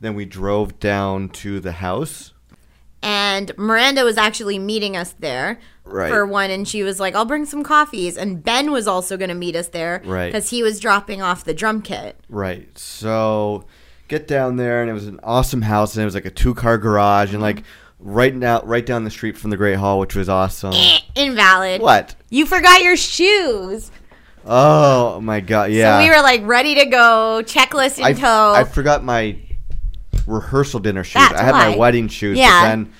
[0.00, 2.32] Then we drove down to the house.
[3.02, 5.58] And Miranda was actually meeting us there
[5.88, 6.10] Right.
[6.10, 9.28] for one, and she was like, "I'll bring some coffees." And Ben was also going
[9.30, 10.26] to meet us there, Right.
[10.26, 12.18] Because he was dropping off the drum kit.
[12.28, 12.68] Right.
[12.78, 13.64] So
[14.08, 16.54] get down there, and it was an awesome house, and it was like a two
[16.54, 17.62] car garage, and like
[18.00, 20.72] right now, right down the street from the Great Hall, which was awesome.
[21.14, 21.80] Invalid.
[21.80, 22.14] what?
[22.30, 23.90] You forgot your shoes.
[24.46, 25.72] Oh my god!
[25.72, 25.98] Yeah.
[25.98, 28.54] So we were like ready to go, checklist in I, tow.
[28.54, 29.36] I forgot my
[30.26, 31.22] rehearsal dinner shoes.
[31.28, 31.70] That's I had why.
[31.70, 32.62] my wedding shoes, Yeah.
[32.62, 32.92] but then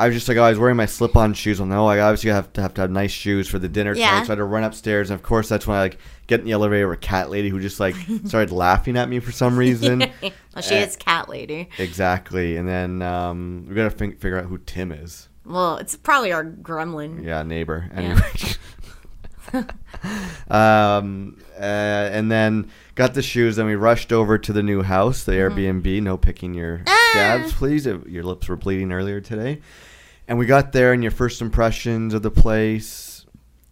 [0.00, 1.60] I was just like, oh, I was wearing my slip-on shoes.
[1.60, 4.08] Well, no, I obviously have to have to have nice shoes for the dinner Yeah.
[4.10, 4.20] tonight.
[4.24, 6.46] So I had to run upstairs, and of course, that's when I like get in
[6.46, 7.94] the elevator with a cat lady who just like
[8.24, 9.98] started laughing at me for some reason.
[10.22, 11.68] well, she is cat lady.
[11.78, 15.28] exactly, and then um, we gotta figure out who Tim is.
[15.44, 17.22] Well, it's probably our gremlin.
[17.24, 17.90] Yeah, neighbor.
[17.94, 18.20] Anyway.
[20.50, 23.56] um, uh, and then got the shoes.
[23.56, 26.02] Then we rushed over to the new house, the Airbnb.
[26.02, 27.86] No picking your scabs, please.
[27.86, 29.60] Uh, Your lips were bleeding earlier today.
[30.30, 33.26] And we got there, and your first impressions of the place.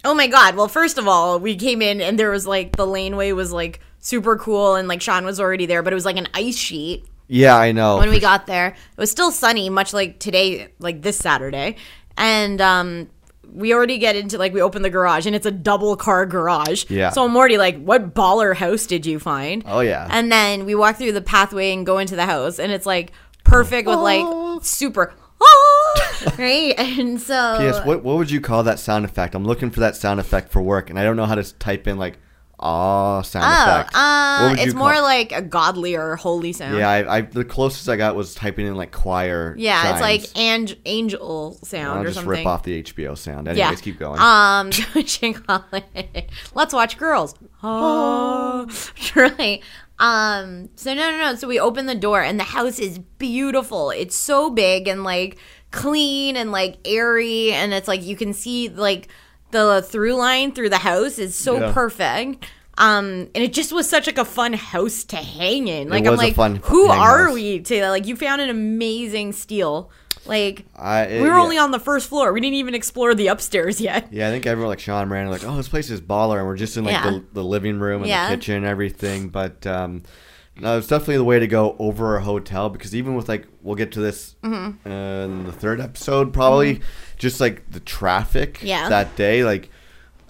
[0.04, 0.56] Oh my god.
[0.56, 3.80] Well, first of all, we came in and there was like the laneway was like
[4.00, 7.04] super cool and like Sean was already there, but it was like an ice sheet
[7.28, 7.98] Yeah, I know.
[7.98, 8.68] when we got there.
[8.68, 11.76] It was still sunny, much like today, like this Saturday.
[12.16, 13.08] And um
[13.52, 16.84] we already get into like we open the garage and it's a double car garage.
[16.88, 17.10] Yeah.
[17.10, 19.62] So I'm already like, what baller house did you find?
[19.66, 20.06] Oh yeah.
[20.10, 23.12] and then we walk through the pathway and go into the house, and it's like
[23.44, 24.24] perfect with like
[24.62, 25.14] super,
[26.38, 26.74] right?
[26.78, 27.84] And so P.S.
[27.86, 29.34] What what would you call that sound effect?
[29.34, 31.86] I'm looking for that sound effect for work, and I don't know how to type
[31.86, 32.18] in like
[32.60, 33.94] ah sound Oh, effect.
[33.94, 36.76] Uh, it's more like A godly or holy sound.
[36.76, 39.54] Yeah, I, I the closest I got was typing in like choir.
[39.58, 42.30] yeah, it's like ang- angel sound I'll or just something.
[42.30, 43.46] rip off the HBO sound.
[43.46, 43.74] Anyways, Yeah.
[43.76, 44.18] keep going.
[44.20, 44.70] Um,
[46.54, 47.34] let's watch girls.
[47.62, 49.62] Oh, truly.
[49.98, 51.34] Um, so no, no, no.
[51.34, 53.90] So we open the door, and the house is beautiful.
[53.90, 55.38] It's so big and like
[55.70, 59.08] clean and like airy, and it's like you can see like
[59.50, 61.72] the through line through the house is so Yeah.
[61.72, 62.44] perfect.
[62.76, 65.88] Um, and it just was such like a fun house to hang in.
[65.88, 67.34] Like I'm like, fun who are house.
[67.34, 68.06] we to like?
[68.06, 69.90] You found an amazing steal.
[70.26, 71.42] Like I, it- We were yeah.
[71.42, 72.32] only on the first floor.
[72.32, 74.08] We didn't even explore the upstairs yet.
[74.12, 76.56] Yeah, I think everyone like Sean ran like, oh, this place is baller, and we're
[76.56, 77.10] just in like Yeah.
[77.10, 78.28] the, the living room and Yeah.
[78.30, 79.28] the kitchen and everything.
[79.28, 80.02] But um,
[80.60, 83.74] no, it's definitely the way to go over a hotel because even with like we'll
[83.76, 84.88] get to this Mm-hmm.
[84.88, 86.80] in the third episode probably,
[87.16, 88.88] just like the traffic Yeah.
[88.88, 89.70] that day, like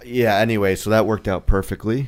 [0.05, 0.37] yeah.
[0.37, 2.07] Anyway, so that worked out perfectly.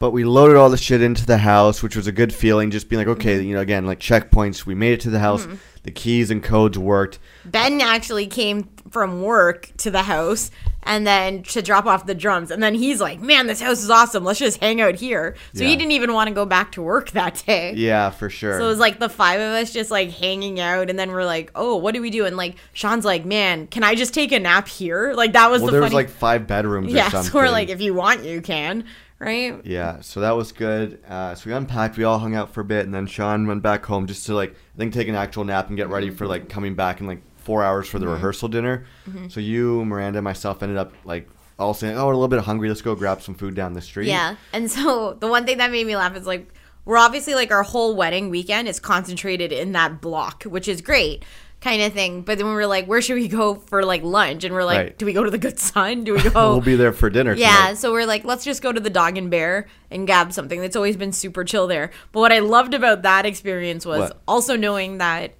[0.00, 2.70] But we loaded all the shit into the house, which was a good feeling.
[2.70, 3.20] Just being like, Mm-hmm.
[3.20, 4.64] okay, you know, again, like checkpoints.
[4.64, 5.46] We made it to the house.
[5.88, 7.18] The keys and codes worked.
[7.46, 10.50] Ben actually came from work to the house
[10.82, 12.50] and then to drop off the drums.
[12.50, 14.22] And then he's like, Man, this house is awesome.
[14.22, 15.34] Let's just hang out here.
[15.54, 15.70] So Yeah.
[15.70, 17.72] he didn't even want to go back to work that day.
[17.74, 18.58] Yeah, for sure.
[18.58, 20.90] So it was like the five of us just like hanging out.
[20.90, 22.26] And then we're like, Oh, what do we do?
[22.26, 25.14] And like, Sean's like, Man, can I just take a nap here?
[25.14, 25.94] Like, that was well, the there funny.
[25.94, 26.92] was like five bedrooms.
[26.92, 27.06] yeah.
[27.06, 27.32] or something.
[27.32, 28.84] So we're like, If you want, you can.
[29.18, 29.60] Right?
[29.64, 31.02] Yeah, so that was good.
[31.08, 33.62] Uh, so we unpacked, we all hung out for a bit, and then Sean went
[33.62, 36.26] back home just to like I think take an actual nap and get ready for
[36.26, 38.84] like coming back in like four hours for the rehearsal dinner.
[39.28, 42.68] So you, Miranda, myself ended up like all saying, "Oh, we're a little bit hungry.
[42.68, 44.36] Let's go grab some food down the street." Yeah.
[44.52, 46.52] And so the one thing that made me laugh is like
[46.84, 51.24] we're obviously like our whole wedding weekend is concentrated in that block, which is great
[51.60, 52.22] kind of thing.
[52.22, 54.44] But then we were like, where should we go for like lunch?
[54.44, 54.98] And we're like, Right.
[54.98, 56.04] do we go to the Good Son?
[56.04, 56.52] Do we go?
[56.52, 57.34] we'll be there for dinner.
[57.34, 57.78] yeah, tonight.
[57.78, 60.62] so we're like, let's just go to the Dog and Bear and grab something.
[60.62, 61.90] It's always been super chill there.
[62.12, 64.20] But what I loved about that experience was What?
[64.28, 65.32] also knowing that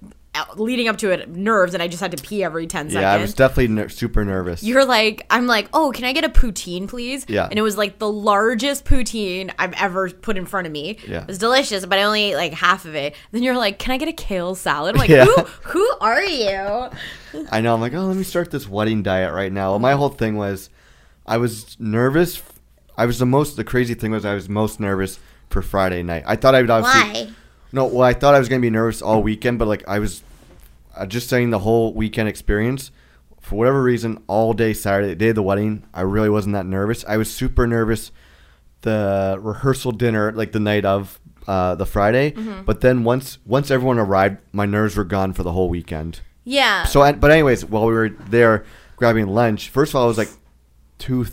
[0.55, 3.01] leading up to it nerves, and I just had to pee every ten seconds.
[3.01, 4.63] Yeah, I was definitely ner- super nervous.
[4.63, 7.25] You're like, I'm like, oh, can I get a poutine, please?
[7.27, 7.47] Yeah.
[7.49, 10.97] And it was like the largest poutine I've ever put in front of me.
[11.07, 11.21] Yeah.
[11.21, 13.15] It was delicious, but I only ate like half of it.
[13.31, 14.95] Then you're like, can I get a kale salad?
[14.95, 15.25] I'm like, Yeah.
[15.25, 16.89] who who are you?
[17.51, 17.73] I know.
[17.73, 19.71] I'm like, oh, let me start this wedding diet right now.
[19.71, 20.69] Well, my whole thing was,
[21.25, 22.41] I was nervous.
[22.97, 23.55] I was the most.
[23.55, 25.19] The crazy thing was, I was most nervous
[25.49, 26.23] for Friday night.
[26.25, 27.25] I thought I would obviously.
[27.25, 27.33] Why?
[27.71, 30.23] No, well, I thought I was gonna be nervous all weekend, but like I was,
[30.95, 32.91] uh, just saying the whole weekend experience.
[33.41, 36.65] For whatever reason, all day Saturday, the day of the wedding, I really wasn't that
[36.65, 37.03] nervous.
[37.07, 38.11] I was super nervous
[38.81, 42.31] the rehearsal dinner, like the night of uh, the Friday.
[42.65, 46.21] But then once once everyone arrived, my nerves were gone for the whole weekend.
[46.45, 46.83] Yeah.
[46.85, 48.65] So, I- but anyways, while we were there
[48.95, 50.29] grabbing lunch, first of all, it was like
[50.97, 51.23] two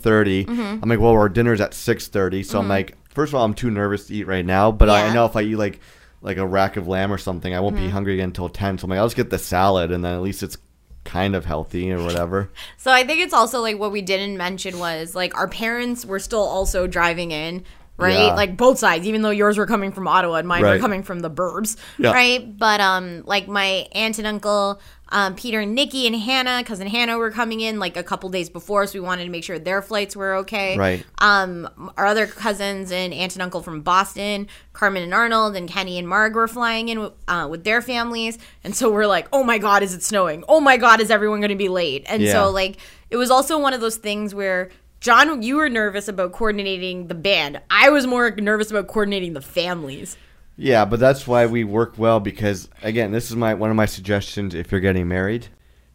[0.83, 2.43] I'm like, well, our dinner's at six thirty.
[2.43, 4.73] So I'm like, first of all, I'm too nervous to eat right now.
[4.73, 5.81] But I, I know if I eat like
[6.23, 8.79] like a rack of lamb or something, I won't be hungry again until ten.
[8.79, 10.57] So I'm like, I'll just get the salad, and then at least it's
[11.05, 12.51] kind of healthy or whatever.
[12.79, 16.21] So I think it's also like what we didn't mention was like our parents were
[16.21, 17.65] still also driving in,
[17.97, 18.27] right?
[18.27, 18.35] Yeah.
[18.35, 21.21] Like both sides, even though yours were coming from Ottawa and mine were coming from
[21.21, 21.77] the burbs.
[21.99, 22.13] Yeah.
[22.13, 22.57] right?
[22.59, 24.81] But um, like my aunt and uncle,
[25.11, 28.51] um, Peter and Nikki and Hannah, cousin Hannah, were coming in like a couple days
[28.51, 30.77] before, so we wanted to make sure their flights were okay.
[30.77, 31.07] Right.
[31.19, 35.99] Um, our other cousins and aunt and uncle from Boston, Carmen and Arnold, and Kenny
[35.99, 39.59] and Marg were flying in uh, with their families, And so we're like, oh my
[39.59, 40.43] God, is it snowing?
[40.49, 42.05] Oh my God, is everyone going to be late?
[42.09, 42.33] and Yeah.
[42.33, 42.79] so like
[43.09, 47.15] It was also one of those things where, John, you were nervous about coordinating the
[47.15, 47.61] band.
[47.71, 50.17] I was more nervous about coordinating the families.
[50.57, 53.87] Yeah, but that's why we work well because again, this is my one of my
[53.87, 55.49] suggestions if you're getting married.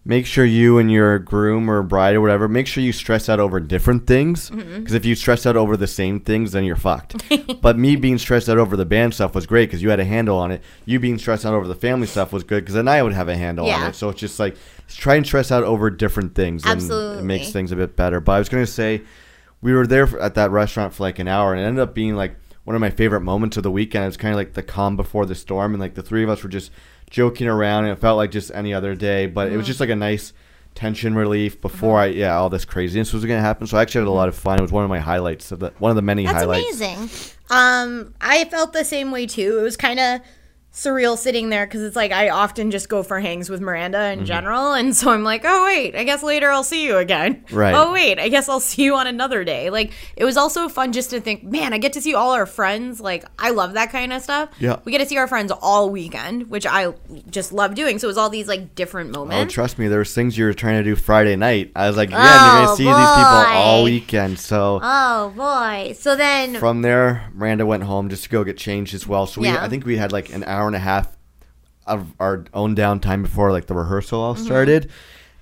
[0.03, 3.39] Make sure you and your groom or bride or whatever, make sure you stress out
[3.39, 4.49] over different things.
[4.49, 4.79] Mm-hmm.
[4.79, 7.23] Because if you stress out over the same things, then you're fucked.
[7.61, 10.05] but me being stressed out over the band stuff was great because you had a
[10.05, 10.63] handle on it.
[10.85, 13.29] You being stressed out over the family stuff was good because then I would have
[13.29, 13.95] a handle on it.
[13.95, 14.57] So it's just like
[14.87, 16.63] try and stress out over different things.
[16.63, 17.23] And It Absolutely.
[17.23, 18.19] makes things a bit better.
[18.19, 19.03] But I was going to say,
[19.61, 21.93] we were there for, at that restaurant for like an hour and it ended up
[21.93, 24.03] being like one of my favorite moments of the weekend.
[24.03, 26.29] It was kind of like the calm before the storm, and like the three of
[26.29, 26.71] us were just
[27.09, 29.27] joking around, and it felt like just any other day.
[29.27, 29.67] But it was uh-huh.
[29.67, 30.33] just like a nice
[30.73, 32.05] tension relief before uh-huh.
[32.05, 33.67] I yeah all this craziness was gonna happen.
[33.67, 34.17] So I actually had a mm-hmm.
[34.17, 34.59] lot of fun.
[34.59, 36.81] It was one of my highlights of the one of the many that's highlights.
[36.81, 37.09] amazing.
[37.49, 39.59] Um, I felt the same way too.
[39.59, 40.21] It was kind of
[40.73, 44.19] surreal sitting there because it's like I often just go for hangs with Miranda Mm-hmm.
[44.21, 47.43] in general, and so I'm like, oh wait, I guess later I'll see you again.
[47.51, 47.73] Right.
[47.75, 49.69] Oh wait, I guess I'll see you on another day.
[49.69, 52.45] Like it was also fun just to think, man, I get to see all our
[52.45, 53.01] friends.
[53.01, 54.49] Like I love that kind of stuff.
[54.59, 54.79] Yeah.
[54.85, 56.93] We get to see our friends all weekend, which I
[57.29, 57.99] just love doing.
[57.99, 59.51] So it was all these like different moments.
[59.53, 61.71] Oh, trust me, there was things you were trying to do Friday night.
[61.75, 64.39] I was like, yeah, and you're Oh, gonna see these people all weekend.
[64.39, 65.93] So Oh boy!
[65.97, 69.25] So then, from there, Miranda went home just to go get changed as well.
[69.27, 69.63] So we, Yeah.
[69.63, 71.15] I think we had like an hour and a half
[71.87, 74.39] of our own downtime before like the rehearsal Mm-hmm.
[74.39, 74.89] all started.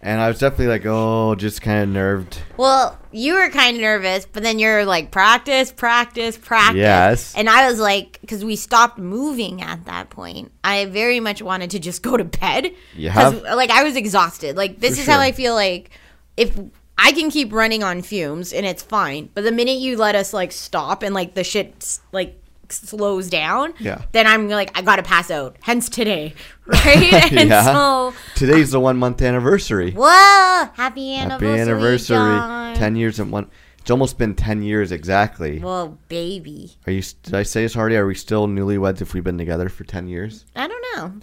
[0.02, 2.42] And I was definitely like, oh, just kind of nerved.
[2.56, 6.78] well, you were kind of nervous, but then you're like practice, practice, practice.
[6.78, 7.36] Yes.
[7.36, 10.54] And I was like, because we stopped moving at that point.
[10.64, 12.72] I very much wanted to just go to bed.
[13.12, 14.56] Have- like I was exhausted.
[14.56, 15.20] Like this For is how.
[15.20, 15.90] I feel like
[16.38, 16.58] if
[16.98, 19.30] I can keep running on fumes and it's fine.
[19.34, 22.42] But the minute you let us like stop and like the shit like
[22.72, 24.02] slows down, Yeah.
[24.12, 25.58] then I'm like I gotta pass out.
[25.62, 26.34] Hence today,
[26.66, 27.14] right?
[27.34, 27.64] and Yeah.
[27.64, 29.92] so Today's the one month anniversary.
[29.92, 32.18] whoa, happy anniversary, Happy anniversary.
[32.18, 32.76] John.
[32.76, 33.50] 10 years and one.
[33.82, 35.60] It's almost been 10 years exactly.
[35.60, 36.74] Whoa, baby.
[36.86, 37.96] Are you, did I say this already?
[37.96, 40.46] Are we still newlyweds if we've been together for 10 years?
[40.56, 41.14] I don't know.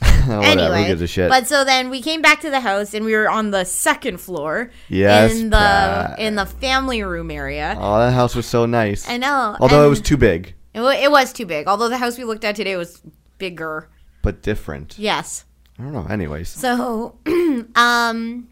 [0.00, 1.28] Whatever, anyway, who gives a shit?
[1.28, 4.18] but so then we came back to the house and we were on the second
[4.18, 4.70] floor.
[4.88, 6.18] Yes, in the Pat.
[6.18, 7.76] in the family room area.
[7.78, 9.06] oh, that house was so nice.
[9.08, 9.56] I know.
[9.60, 11.66] Although it was too big, it, wa- it was too big.
[11.66, 13.02] Although the house we looked at today was
[13.38, 13.88] bigger.
[14.22, 14.98] but different.
[14.98, 15.44] Yes.
[15.78, 16.06] I don't know.
[16.06, 16.48] Anyways.
[16.48, 17.18] So,
[17.74, 18.48] um,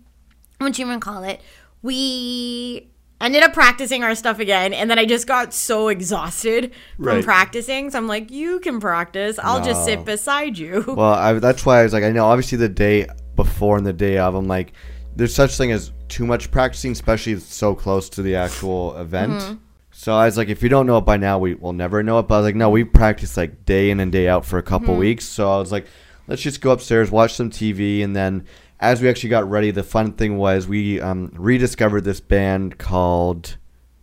[0.59, 1.41] what do you even call it?
[1.83, 2.89] We
[3.21, 7.25] ended up practicing our stuff again, and then I just got so exhausted from Right.
[7.25, 7.91] practicing.
[7.91, 9.39] So I'm like, you can practice.
[9.43, 10.85] I'll just sit beside you.
[10.97, 13.07] Well, I, that's why I was like, I know obviously the day
[13.37, 14.73] before and the day of, I'm like,
[15.17, 19.59] there's such thing as too much practicing, especially so close to the actual event.
[19.99, 20.05] Mm-hmm.
[20.05, 22.19] So I was like, if you don't know it by now, we will never know
[22.21, 22.29] it.
[22.29, 24.63] But I was like, no, we practiced like day in and day out for a
[24.63, 25.01] couple Mm-hmm.
[25.01, 25.25] weeks.
[25.25, 25.87] So I was like,
[26.27, 28.47] let's just go upstairs, watch some TV, and then
[28.81, 33.57] as we actually got ready, the fun thing was we um, rediscovered this band called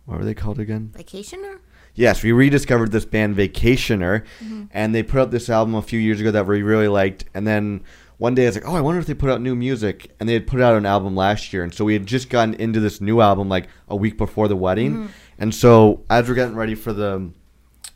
[0.04, 0.92] what were they called again?
[0.94, 1.58] vacationer.
[1.94, 4.22] Yes, we rediscovered this band Vacationer,
[4.70, 7.24] and they put out this album a few years ago that we really liked.
[7.32, 7.84] And then
[8.18, 10.14] one day I was like, oh, I wonder if they put out new music.
[10.20, 12.52] And they had put out an album last year, and so we had just gotten
[12.54, 15.08] into this new album like a week before the wedding.
[15.38, 17.30] And so as we're getting ready for the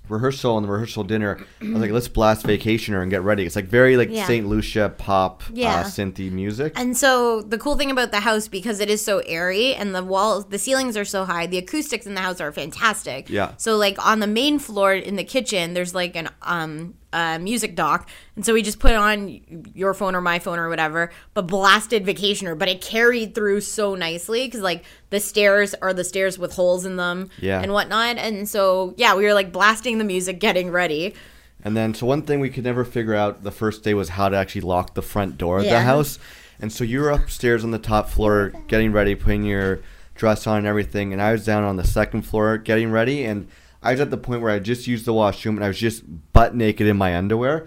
[0.09, 3.47] rehearsal and the rehearsal dinner, I was like, let's blast Vacationer and get ready.
[3.47, 4.27] It's like very like Yeah.
[4.27, 4.47] St.
[4.47, 5.77] Lucia pop, Yeah.
[5.81, 6.73] uh, synthy music.
[6.77, 10.03] And so the cool thing about the house, because it is so airy and the
[10.05, 13.31] walls, the ceilings are so high, the acoustics in the house are fantastic.
[13.31, 13.53] Yeah.
[13.57, 17.75] So like on the main floor in the kitchen, there's like an um a music
[17.75, 19.41] dock, and so we just put on
[19.75, 23.95] your phone or my phone or whatever, but blasted Vacationer, but it carried through so
[23.95, 27.61] nicely because like the stairs are the stairs with holes in them, Yeah.
[27.61, 31.15] and whatnot, and so yeah, we were like blasting the music, getting ready.
[31.63, 34.31] And then, so one thing we could never figure out the first day was how
[34.31, 36.19] to actually lock the front door of the house.
[36.59, 39.81] And so you were upstairs on the top floor getting ready, putting your
[40.15, 41.13] dress on and everything.
[41.13, 43.25] And I was down on the second floor getting ready.
[43.25, 43.49] And
[43.83, 46.03] I was at the point where I just used the washroom and I was just
[46.33, 47.67] butt naked in my underwear.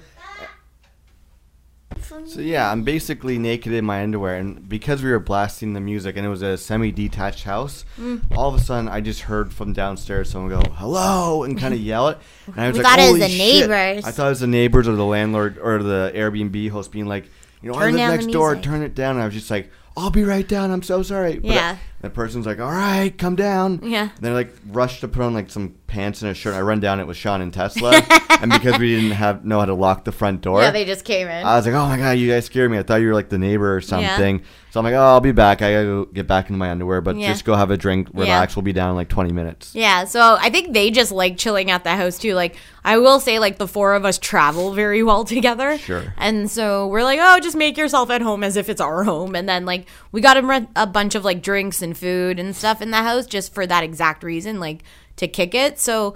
[2.25, 6.17] So yeah, I'm basically naked in my underwear, and because we were blasting the music,
[6.17, 8.21] and it was a semi-detached house, Mm.
[8.35, 11.79] all of a sudden I just heard from downstairs someone go "hello" and kind of
[11.91, 14.05] yell it, and I was We like, thought it was "Holy the shit." neighbors.
[14.05, 17.25] I thought it was the neighbors or the landlord or the Airbnb host being like,
[17.61, 18.55] "You know, I live next door.
[18.55, 20.71] Turn it down." And I was just like, "I'll be right down.
[20.71, 21.77] I'm so sorry." But Yeah.
[22.03, 24.09] The person's like, "All right, come down." Yeah.
[24.17, 26.53] And I like rushed to put on like some pants and a shirt.
[26.53, 26.99] I run down.
[26.99, 27.93] It was Sean and Tesla,
[28.41, 31.05] and because we didn't have know how to lock the front door, Yeah, they just
[31.05, 31.45] came in.
[31.45, 32.77] I was like, oh my god, you guys scared me.
[32.77, 34.39] I thought you were like the neighbor or something.
[34.39, 34.45] Yeah.
[34.71, 35.61] So I'm like, oh, I'll be back.
[35.61, 37.31] I gotta go get back into my underwear, but Yeah.
[37.31, 38.55] just go have a drink, relax.
[38.55, 39.75] We'll be down in like 20 minutes.
[39.75, 42.33] Yeah, so I think they just like chilling at the house too.
[42.33, 45.77] Like I will say, like the four of us travel very well together.
[45.77, 46.13] Sure.
[46.17, 49.35] And so we're like, oh, just make yourself at home as if it's our home.
[49.35, 52.81] And then like we got rent a bunch of like drinks and food and stuff
[52.81, 54.83] in the house just for that exact reason, like
[55.17, 55.79] to kick it.
[55.79, 56.15] So.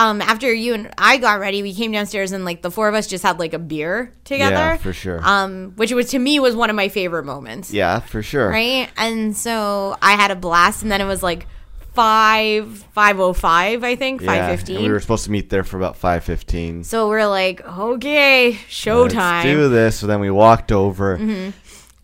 [0.00, 2.94] Um, after you and I got ready, we came downstairs and like the four of
[2.94, 4.54] us just had like a beer together.
[4.54, 5.18] Yeah, for sure.
[5.24, 8.48] Um, which was to me was one of my favorite moments Yeah, for sure.
[8.48, 8.88] right?
[8.96, 11.48] And so I had a blast, and then it was like
[11.94, 14.82] five five oh five, I think Yeah, five and fifteen.
[14.84, 16.84] we were supposed to meet there for about 5:15.
[16.84, 19.42] so we're like, okay, showtime.
[19.42, 19.98] Let's do this.
[19.98, 21.18] So then we walked over.
[21.18, 21.50] Mm-hmm.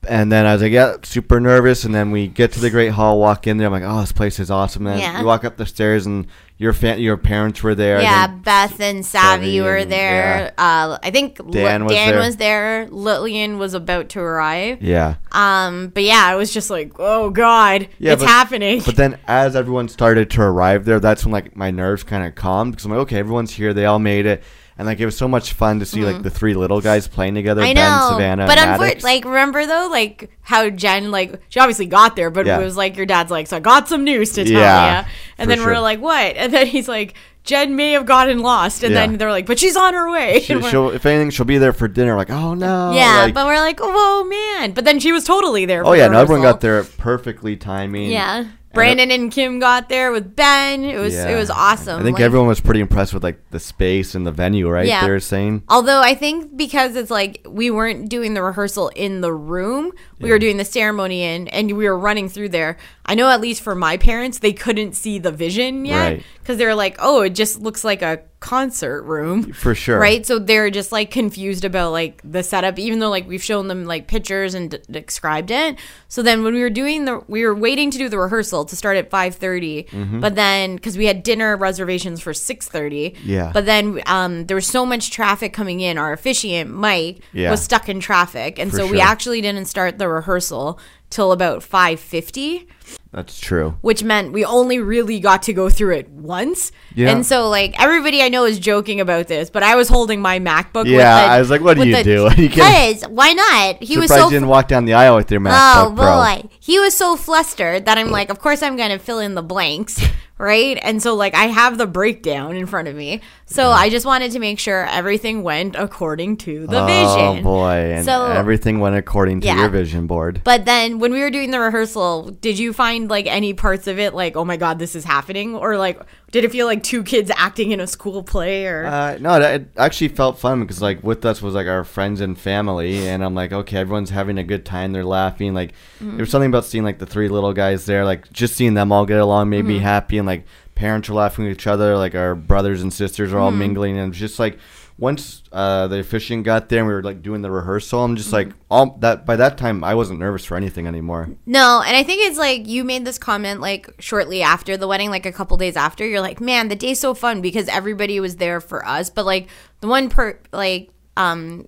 [0.09, 1.85] And then I was like, yeah, super nervous.
[1.85, 3.67] And then we get to the Great Hall, walk in there.
[3.67, 4.87] I'm like, oh, this place is awesome.
[4.87, 5.21] And Yeah.
[5.21, 6.27] we walk up the stairs, and
[6.59, 8.01] your fa- your parents were there.
[8.01, 10.53] Yeah, Beth and Savvy were and- there.
[10.57, 12.19] Uh, I think Dan was Dan there.
[12.21, 12.87] was there.
[12.91, 14.81] Lillian was about to arrive.
[14.83, 15.17] Yeah.
[15.33, 18.83] Um, but yeah, I was just like, oh god, Yeah, it's but- happening.
[18.85, 22.35] But then as everyone started to arrive there, that's when like my nerves kind of
[22.37, 23.75] calmed because I'm like, okay, everyone's here.
[23.75, 24.43] They all made it.
[24.77, 27.35] And like it was so much fun to see like the three little guys playing
[27.37, 27.70] together, Mm-hmm.
[27.70, 31.87] I Ben, know, Savannah, but unfor- like remember though, like how Jen like she obviously
[31.87, 32.59] got there, but Yeah.
[32.59, 35.07] it was like your dad's like, so I got some news to tell Yeah, you,
[35.39, 36.37] and then we're like, what?
[36.37, 37.14] And then he's like,
[37.45, 39.07] Jen may have gotten lost, and Yeah.
[39.07, 40.41] then they're like, but she's on her way.
[40.41, 42.16] she, she'll, if anything, she'll be there for dinner.
[42.16, 45.66] Like, oh no, yeah, like- but we're like, oh man, but then she was totally
[45.66, 45.87] there.
[45.87, 48.11] oh yeah, no, everyone got there perfectly timing.
[48.11, 50.85] Yeah, Brandon and Kim got there with Ben.
[50.85, 51.29] It was Yeah.
[51.29, 52.01] it was awesome.
[52.01, 54.87] I think Like- everyone was pretty impressed with like the space and the venue, right?
[54.87, 55.05] Yeah.
[55.05, 55.62] They were saying.
[55.68, 60.31] Although I think because it's like we weren't doing the rehearsal in the room, we
[60.31, 62.77] were doing the ceremony in, and we were running through there.
[63.07, 66.22] I know at least for my parents, they couldn't see the vision yet Right.
[66.41, 69.99] because they were like, "Oh, it just looks like a concert room." For sure.
[69.99, 73.68] Right, so they're just like confused about like the setup, even though like we've shown
[73.68, 75.78] them like pictures and d- described it.
[76.09, 78.76] So then when we were doing the, we were waiting to do the rehearsal to
[78.76, 80.20] start at 5:30, Mm-hmm.
[80.20, 83.51] but then because we had dinner reservations for six thirty, Yeah.
[83.53, 85.97] But then um, there was so much traffic coming in.
[85.99, 87.51] Our officiant Mike Yeah.
[87.51, 90.78] was stuck in traffic, and For so we actually didn't start the rehearsal
[91.11, 92.66] till about five fifty
[93.12, 93.76] That's true.
[93.80, 96.72] which meant we only really got to go through it once.
[96.97, 97.11] Yeah.
[97.11, 100.41] And so, like, everybody I know is joking about this, but I was holding my
[100.41, 100.87] MacBook.
[100.87, 102.28] Yeah, with the, I was like, what do you the- do?
[102.37, 103.82] Because why not?
[103.82, 104.26] He was Surprised so.
[104.30, 106.43] you didn't walk down the aisle with your oh MacBook Pro.
[106.43, 109.43] boy, he was so flustered that I'm like, of course I'm gonna fill in the
[109.43, 110.01] blanks,
[110.39, 110.76] right?
[110.82, 114.32] And so, like, I have the breakdown in front of me, so I just wanted
[114.32, 117.39] to make sure everything went according to the oh vision.
[117.39, 119.61] Oh boy, and So- everything went according to Yeah.
[119.61, 120.41] your vision board.
[120.45, 123.99] But then when we were doing the rehearsal, did you find like any parts of
[123.99, 125.55] it like, oh my god, this is happening?
[125.55, 126.01] Or like
[126.33, 129.43] did it feel like two kids acting in a school play or Uh, no, it,
[129.62, 133.25] it actually felt fun because like with us was like our friends and family, and
[133.25, 134.93] I'm like, okay, everyone's having a good time.
[134.93, 135.55] They're laughing.
[135.55, 136.11] Like Mm-hmm.
[136.16, 138.93] there was something about seeing like the three little guys there, like just seeing them
[138.93, 139.68] all get along made Mm-hmm.
[139.68, 140.45] me happy, and like
[140.75, 143.59] parents are laughing with each other, like our brothers and sisters are all Mm-hmm.
[143.61, 144.59] mingling, and just like
[144.97, 148.28] once uh, the officiant got there and we were like doing the rehearsal, I'm just
[148.28, 148.51] Mm-hmm.
[148.51, 151.30] like all that by that time I wasn't nervous for anything anymore.
[151.47, 155.11] No, and I think it's like you made this comment like shortly after the wedding,
[155.11, 156.07] like a couple days after.
[156.07, 159.11] You're like, man, the day's so fun because everybody was there for us.
[159.11, 159.49] But like
[159.80, 161.66] the one per like um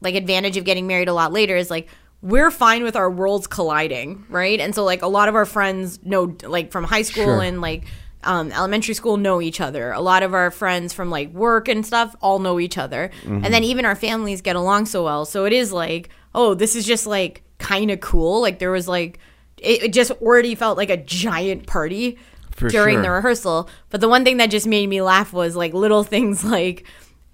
[0.00, 1.88] like advantage of getting married a lot later is like
[2.22, 4.58] we're fine with our worlds colliding, right?
[4.60, 7.42] And so like a lot of our friends know like from high school Sure.
[7.42, 7.84] and like
[8.24, 9.92] um, elementary school know each other.
[9.92, 13.10] A lot of our friends from like work and stuff all know each other.
[13.22, 13.44] Mm-hmm.
[13.44, 15.24] And then even our families get along so well.
[15.24, 18.40] So it is like, oh, this is just like kind of cool.
[18.40, 19.18] Like there was like,
[19.58, 22.18] it, it just already felt like a giant party
[22.50, 23.02] For during sure.
[23.02, 23.68] the rehearsal.
[23.90, 26.86] But the one thing that just made me laugh was like little things like,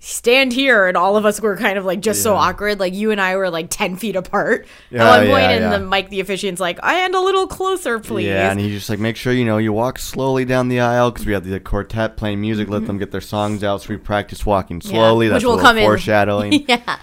[0.03, 3.11] stand here and all of us were kind of like just so awkward like you
[3.11, 6.09] and i were like 10 feet apart Yeah, at one point yeah, and the mike
[6.09, 9.17] the officiant's like i and a little closer please Yeah, and he's just like, make
[9.17, 12.41] sure you know you walk slowly down the aisle because we have the quartet playing
[12.41, 12.69] music.
[12.71, 15.27] Let them get their songs out, so we practice walking slowly.
[15.27, 16.65] which That's will come in- foreshadowing.
[16.69, 16.99] yeah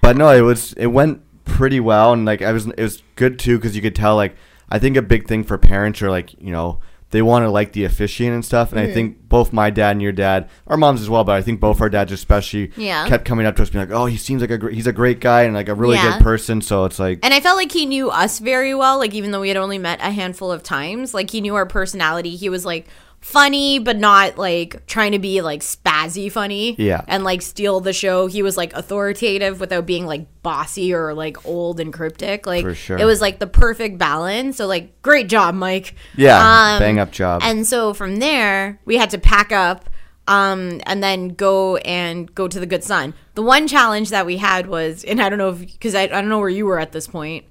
[0.00, 3.38] But no, it was it went pretty well, and like I was, it was good
[3.38, 4.34] too because you could tell like
[4.70, 6.80] I think a big thing for parents are like you know
[7.10, 8.90] they want to like the officiant and stuff, and Mm-hmm.
[8.90, 11.60] I think both my dad and your dad, our moms as well, but I think
[11.60, 13.06] both our dads especially, Yeah.
[13.08, 14.92] kept coming up to us being like, oh, he seems like a gr- he's a
[14.92, 16.12] great guy and like a really Yeah.
[16.18, 16.60] good person.
[16.62, 19.40] So it's like and i felt like he knew us very well like even though
[19.40, 22.64] we had only met a handful of times like he knew our personality he was
[22.64, 22.86] like
[23.20, 27.02] funny but not like trying to be like spazzy funny Yeah.
[27.06, 31.44] and like steal the show he was like authoritative without being like bossy or like
[31.46, 32.98] old and cryptic like For sure.
[32.98, 37.42] it was like the perfect balance so like great job mike yeah, bang up job.
[37.44, 39.88] And so from there, we had to pack up
[40.26, 43.14] um, and then go and go to the Good Son.
[43.34, 46.06] The one challenge that we had was, and I don't know if, because I, I
[46.06, 47.46] don't know where you were at this point.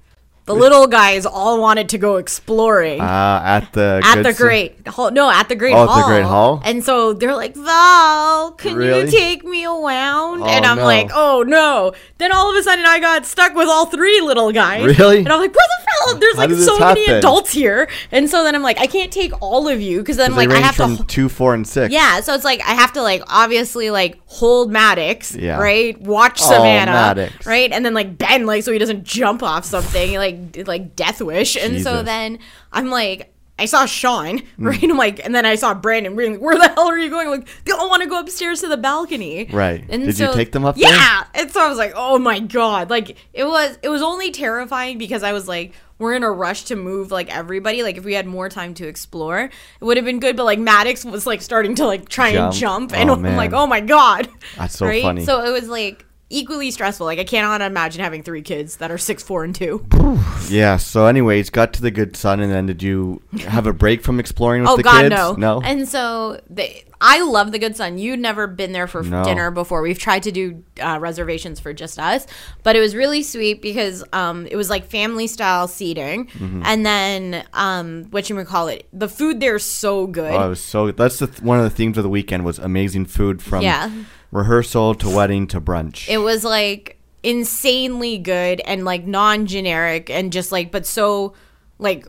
[0.50, 5.10] The little guys all wanted to go exploring uh, at the at the great hall.
[5.10, 6.00] No, at the great Oh, at hall.
[6.00, 6.62] the Great Hall?
[6.64, 9.02] And so they're like, Val, can Really?
[9.02, 10.42] you take me around?
[10.42, 10.84] Oh, and I'm no.
[10.84, 11.92] like, oh no.
[12.18, 14.84] Then all of a sudden I got stuck with all three little guys.
[14.98, 15.18] Really?
[15.18, 16.18] And I'm like, where the hell?
[16.18, 17.88] There's How like so many adults here.
[18.10, 20.50] And so then I'm like, I can't take all of you because then 'Cause like
[20.50, 21.04] I have from to.
[21.04, 21.92] two, four, and six.
[21.92, 25.58] Yeah, so it's like I have to like obviously like hold Maddox, Yeah.
[25.58, 26.00] right?
[26.00, 27.46] Watch Oh, Savannah, Maddox.
[27.46, 27.70] right?
[27.72, 31.56] And then like Ben, like so he doesn't jump off something, like like Death Wish.
[31.56, 32.38] And so then
[32.72, 34.66] I'm like, I saw Sean, Mm.
[34.66, 34.82] right?
[34.82, 36.16] I'm like, and then I saw Brandon.
[36.16, 37.26] Like, where the hell are you going?
[37.28, 39.84] I'm like, they all want to go upstairs to the balcony, Right.
[39.88, 40.90] And Did you take them up there?
[40.90, 41.24] Yeah.
[41.34, 44.98] And so I was like, oh my god, like it was it was only terrifying
[44.98, 45.72] because I was like.
[46.00, 47.82] We're in a rush to move like everybody.
[47.82, 49.52] Like if we had more time to explore, it
[49.84, 50.34] would have been good.
[50.34, 52.88] But like Maddox was like starting to like try and Jump.
[52.90, 54.26] jump, and Oh, I'm like, oh my god,
[54.56, 55.26] That's so funny.
[55.26, 57.04] So it was like equally stressful.
[57.06, 59.84] Like I cannot imagine having three kids that are six, four, and two.
[60.48, 60.78] Yeah.
[60.78, 64.18] So, anyways, got to the Good son, and then did you have a break from
[64.18, 65.10] exploring with Oh the God, kids?
[65.14, 65.60] no, No.
[65.60, 67.98] And so they, I love the Good son.
[67.98, 69.22] You'd never been there for No.
[69.22, 69.80] dinner before.
[69.80, 72.26] We've tried to do uh, reservations for just us,
[72.64, 76.62] but it was really sweet because um, it was like family style seating, Mm-hmm.
[76.64, 80.34] and then um, what you would call it, the food there's so good.
[80.34, 80.90] Oh, it was so.
[80.90, 83.88] That's the th- one of the themes of the weekend was amazing food from Yeah.
[84.30, 86.08] Rehearsal to wedding to brunch.
[86.08, 91.34] It was like insanely good and like non-generic and just like but so
[91.78, 92.06] like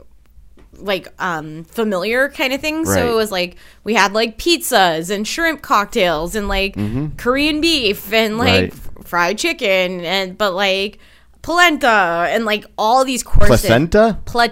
[0.78, 2.84] like um familiar kind of thing.
[2.84, 2.96] Right.
[2.96, 6.76] So it was like we had like pizzas and shrimp cocktails and like
[7.18, 8.64] Korean beef and like Mm-hmm.
[8.64, 8.74] Right.
[9.02, 11.00] f- fried chicken and but like
[11.42, 13.48] polenta and like all these courses.
[13.62, 14.20] Placenta?
[14.26, 14.48] Pla-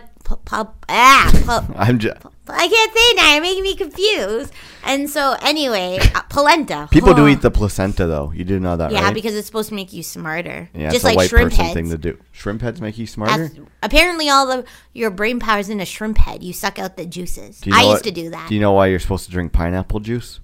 [0.89, 2.17] ah, I'm just.
[2.51, 3.33] I can't say now.
[3.33, 4.53] You're making me confused.
[4.83, 6.87] And so anyway, uh, polenta.
[6.91, 8.31] People do eat the placenta though.
[8.31, 8.93] You do know that, right?
[8.93, 9.13] Yeah, right?
[9.13, 10.69] because it's supposed to make you smarter.
[10.73, 11.73] yeah, just it's like white shrimp person heads.
[11.73, 12.17] thing to do.
[12.31, 13.49] Shrimp heads make you smarter.
[13.49, 16.43] That's, apparently, all the your brain power is in a shrimp head.
[16.43, 17.59] You suck out the juices.
[17.59, 18.49] Do you I know used what- to do that.
[18.49, 20.39] Do you know why you're supposed to drink pineapple juice?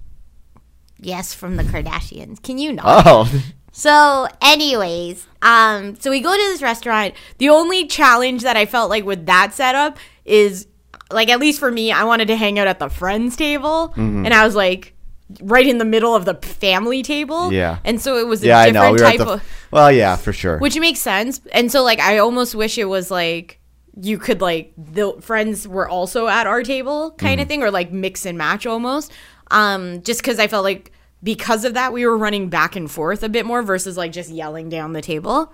[0.98, 2.42] yes, from the Kardashians.
[2.42, 2.84] Can you not?
[3.06, 3.42] Oh,
[3.72, 7.12] So, anyways, um, so we go to this restaurant.
[7.36, 10.66] The only challenge that I felt like with that setup is,
[11.10, 14.24] like, at least for me, I wanted to hang out at the friends table, Mm-hmm.
[14.24, 14.94] and I was like,
[15.42, 17.52] right in the middle of the family table.
[17.52, 17.78] Yeah.
[17.84, 19.04] and so it was a yeah, I different know.
[19.04, 19.32] We type the.
[19.34, 19.42] of.
[19.72, 20.58] well, yeah, for sure.
[20.58, 23.58] which makes sense and so like i almost wish it was like
[24.00, 27.42] you could like the friends were also at our table kind Mm.
[27.42, 29.10] of thing or like mix and match almost
[29.50, 30.92] um just because i felt like
[31.24, 34.30] because of that we were running back and forth a bit more versus like just
[34.30, 35.52] yelling down the table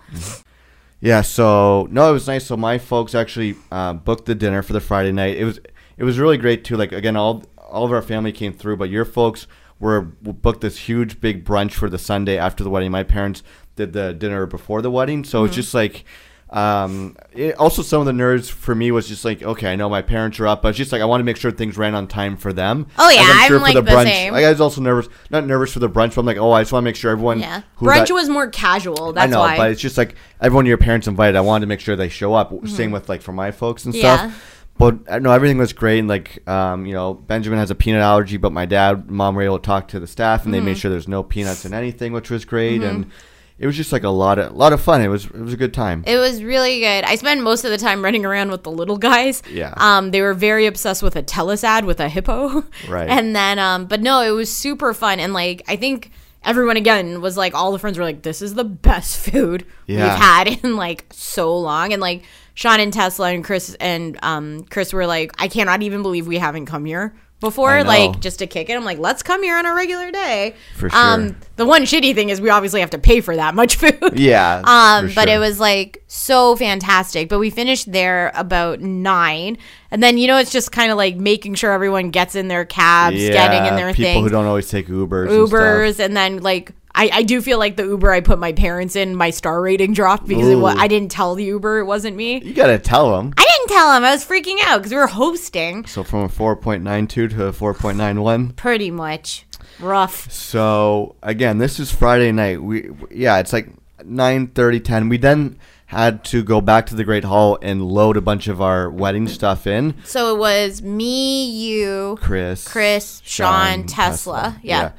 [1.05, 2.47] Yeah, so no, it was nice.
[2.47, 5.37] So my folks actually uh, booked the dinner for the Friday night.
[5.37, 5.59] It was
[5.97, 6.77] it was really great too.
[6.77, 9.49] Like again, all all of our family came through, but your folks
[9.81, 12.93] were booked this huge big brunch for the Sunday after the wedding.
[12.93, 13.43] My parents
[13.75, 15.47] did the dinner before the wedding, so Mm-hmm.
[15.47, 16.05] it's just like.
[16.53, 19.89] Um, it, also, some of the nerds for me was just like, okay, I know
[19.89, 21.95] my parents are up, but it's just like I want to make sure things ran
[21.95, 22.87] on time for them.
[22.99, 24.33] Oh, yeah, Like, I'm like the same.
[24.35, 26.61] Like, I was also nervous, not nervous for the brunch, but I'm like, oh, I
[26.63, 27.41] just want to make sure everyone.
[27.41, 30.67] yeah brunch got- was more casual that's I know, why but it's just like everyone
[30.67, 31.37] your parents invited.
[31.37, 32.53] I wanted to make sure they show up.
[32.69, 34.03] Same with like for my folks and Mm-hmm.
[34.05, 34.17] Yeah.
[34.31, 34.59] stuff.
[34.79, 35.99] But uh, no, everything was great.
[36.01, 39.43] And like, um, you know, Benjamin has a peanut allergy, but my dad, mom were
[39.43, 40.67] able to talk to the staff, and they Mm-hmm.
[40.67, 42.83] made sure there's no peanuts in anything, which was great.
[42.83, 43.11] And
[43.59, 45.01] it was just like a lot of a lot of fun.
[45.03, 46.03] It was it was a good time.
[46.07, 47.05] It was really good.
[47.05, 49.43] I spent most of the time running around with the little guys.
[49.51, 49.73] Yeah.
[49.77, 52.65] Um, they were very obsessed with a Telus ad with a hippo.
[52.89, 53.09] Right.
[53.09, 55.21] And then, um, but no, it was super fun.
[55.21, 56.11] And like, I think
[56.45, 60.05] everyone again was like, all the friends were like, this is the best food Yeah.
[60.09, 61.93] we've had in like so long.
[61.93, 62.25] And like,
[62.55, 66.39] Sean and Tesla and Chris and um, Chris were like, I cannot even believe we
[66.39, 68.75] haven't come here before, like just to kick it.
[68.75, 70.55] I'm like, let's come here on a regular day.
[70.77, 71.37] For Um, sure.
[71.57, 73.99] the one shitty thing is we obviously have to pay for that much food.
[74.19, 74.63] Yeah.
[74.67, 77.29] Um, for but it was like so fantastic.
[77.29, 79.59] But we finished there about nine,
[79.91, 82.65] and then you know it's just kind of like making sure everyone gets in their
[82.65, 85.29] cabs, getting in their people things, who don't always take Ubers.
[85.29, 85.61] and stuff.
[85.61, 86.73] Ubers, and, then like.
[86.95, 89.95] I, I do feel like the Uber I put my parents in, my star rating
[89.95, 92.43] dropped because it wa- I didn't tell the Uber it wasn't me.
[92.45, 93.33] You gotta tell them.
[93.39, 94.05] I didn't tell him.
[94.05, 95.87] I was freaking out because we were hosting.
[95.87, 98.57] So from a 4.92 to a 4.91.
[98.57, 99.47] Pretty much
[99.81, 100.31] rough.
[100.31, 102.63] So again, this is Friday night.
[102.63, 103.69] We yeah, it's like
[103.99, 105.09] 9:30, 10.
[105.09, 108.63] We then had to go back to the Great Hall and load a bunch of
[108.63, 109.95] our wedding stuff in.
[110.05, 114.59] So it was me, you, Chris, Chris, Sean, Tesla.
[114.63, 114.93] Yeah.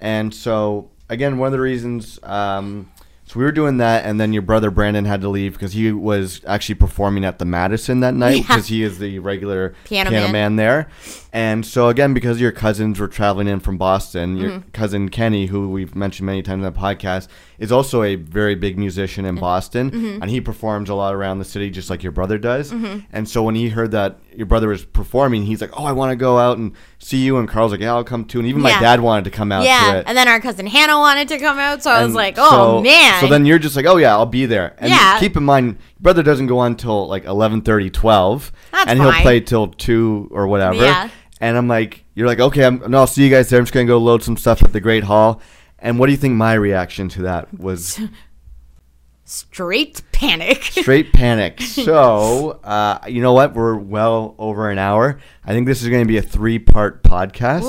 [0.00, 2.18] And so again, one of the reasons.
[2.22, 2.90] Um,
[3.26, 5.90] so we were doing that, and then your brother Brandon had to leave because he
[5.92, 8.42] was actually performing at the Madison that night Yeah.
[8.42, 10.32] because he is the regular Piano piano, man.
[10.32, 10.56] man.
[10.56, 10.88] there.
[11.32, 14.70] And so again, because your cousins were traveling in from Boston, your Mm-hmm.
[14.70, 17.26] cousin Kenny, who we've mentioned many times on the podcast,
[17.58, 20.22] is also a very big musician in Boston, Mm-hmm.
[20.22, 22.72] and he performs a lot around the city, just like your brother does.
[23.12, 26.10] And so when he heard that your brother was performing, he's like, "Oh, I want
[26.10, 28.60] to go out and see you." And Carl's like, "Yeah, I'll come too." And even
[28.62, 30.02] my dad wanted to come out to Yeah.
[30.06, 31.82] And then our cousin Hannah wanted to come out.
[31.82, 33.20] So I was like, oh, so- man.
[33.20, 34.74] So then you're just like, oh yeah, I'll be there.
[34.78, 35.18] And Yeah.
[35.18, 39.12] keep in mind, brother doesn't go on till like 11:30, 12, That's and fine.
[39.12, 40.76] he'll play till two or whatever.
[40.76, 41.08] Yeah.
[41.40, 43.58] And I'm like, you're like, okay, I'm, no, I'll see you guys there.
[43.58, 45.40] I'm just gonna go load some stuff at the Great Hall.
[45.78, 48.00] And what do you think my reaction to that was?
[49.28, 50.62] Straight panic.
[50.62, 51.60] Straight panic.
[51.86, 53.54] So, uh, you know what?
[53.54, 55.18] We're well over an hour.
[55.44, 57.62] I think this is going to be a three-part podcast.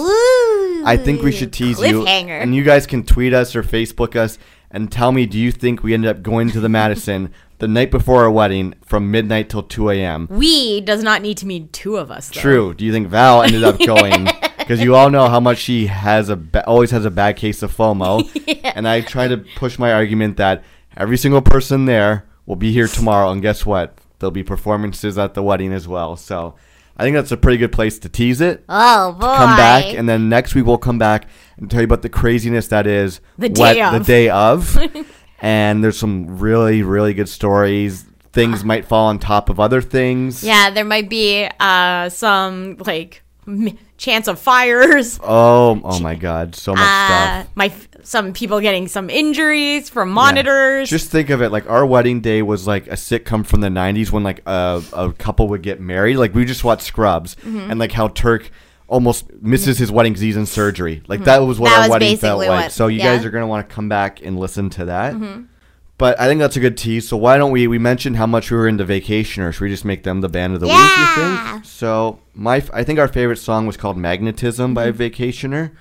[0.86, 4.40] I think we should tease you, and you guys can tweet us or Facebook us
[4.72, 7.92] and tell me: Do you think we ended up going to the Madison the night
[7.92, 10.28] before our wedding from midnight till two a.m.?
[10.32, 12.30] we does not need to mean two of us.
[12.30, 12.40] Though.
[12.42, 12.74] True.
[12.74, 14.28] Do you think Val ended up going?
[14.68, 17.64] Because you all know how much she has a ba- always has a bad case
[17.64, 18.30] of FOMO,
[18.76, 20.64] and I try to push my argument that
[20.98, 23.98] every single person there will be here tomorrow, and guess what?
[24.20, 26.16] There'll be performances at the wedding as well.
[26.18, 26.56] So
[26.98, 28.64] I think that's a pretty good place to tease it.
[28.68, 29.22] Oh boy.
[29.36, 32.68] come back, and then next week we'll come back and tell you about the craziness
[32.70, 33.94] that is The what- day of.
[33.94, 34.78] the day of.
[35.40, 38.06] and there's some really, really good stories.
[38.34, 40.44] Things might fall on top of other things.
[40.44, 45.20] Yeah, there might be uh, some like m- chance of fires.
[45.24, 47.08] Oh, oh my God, so much Uh,
[47.42, 47.48] stuff.
[47.56, 47.72] my
[48.04, 50.90] some people getting some injuries from monitors.
[50.90, 54.12] Just think of it like our wedding day was like a sitcom from the '90s
[54.12, 56.16] when like a, a couple would get married.
[56.18, 57.72] Like we just watched Scrubs, Mm-hmm.
[57.72, 58.50] and like how Turk
[58.88, 61.04] almost misses his wedding 'cause he's in surgery.
[61.08, 62.48] Like that was what That our was wedding felt like.
[62.50, 63.16] what- so you yeah.
[63.18, 65.14] guys are gonna want to come back and listen to that.
[65.14, 65.42] Mm-hmm.
[65.98, 67.08] But I think that's a good tease.
[67.08, 67.66] So why don't we?
[67.68, 69.52] We mentioned how much we were into Vacationer.
[69.52, 70.76] Should we just make them the band of the week?
[70.76, 71.52] You Yeah.
[71.54, 71.66] think?
[71.66, 75.02] So my, I think our favorite song was called "Magnetism" by Mm-hmm.
[75.02, 75.72] Vacationer.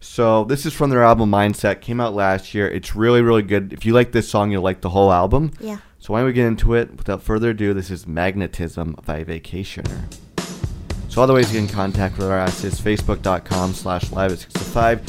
[0.00, 1.80] So this is from their album Mindset.
[1.80, 2.68] Came out last year.
[2.68, 3.72] It's really, really good.
[3.72, 5.50] If you like this song, you'll like the whole album.
[5.60, 5.78] Yeah.
[5.98, 6.94] So why don't we get into it?
[6.96, 10.02] Without further ado, this is Magnetism by Vacationer.
[11.08, 15.00] So all the ways you can contact with us is facebook.com slash live at 605.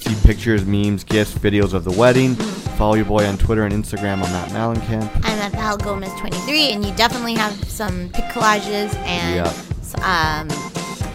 [0.00, 2.34] You can see pictures, memes, gifts, videos of the wedding.
[2.78, 4.14] Follow your boy on Twitter and Instagram.
[4.14, 5.10] I'm Matt Malencamp.
[5.16, 10.40] I'm at Val Gomez 23, and you definitely have some pic collages and Yeah.
[10.40, 10.50] um,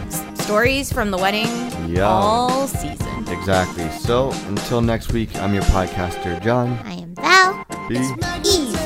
[0.06, 1.48] s- stories from the wedding
[1.88, 2.04] Yeah.
[2.08, 3.26] all season.
[3.28, 3.88] Exactly.
[3.98, 6.78] So until next week, I'm your podcaster, John.
[6.84, 7.64] I am Val.
[7.88, 8.12] Peace.
[8.44, 8.76] Eve.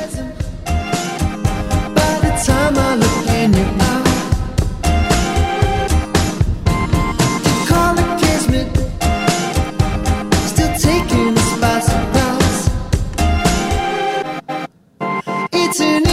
[15.82, 16.09] It's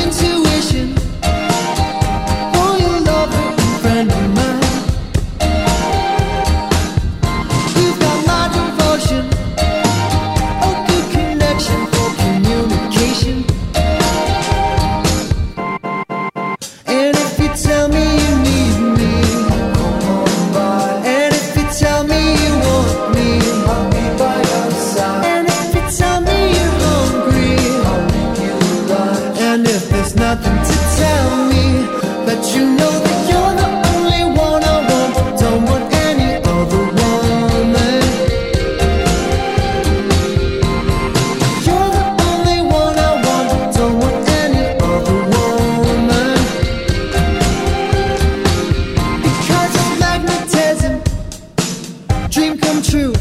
[52.77, 53.13] come true,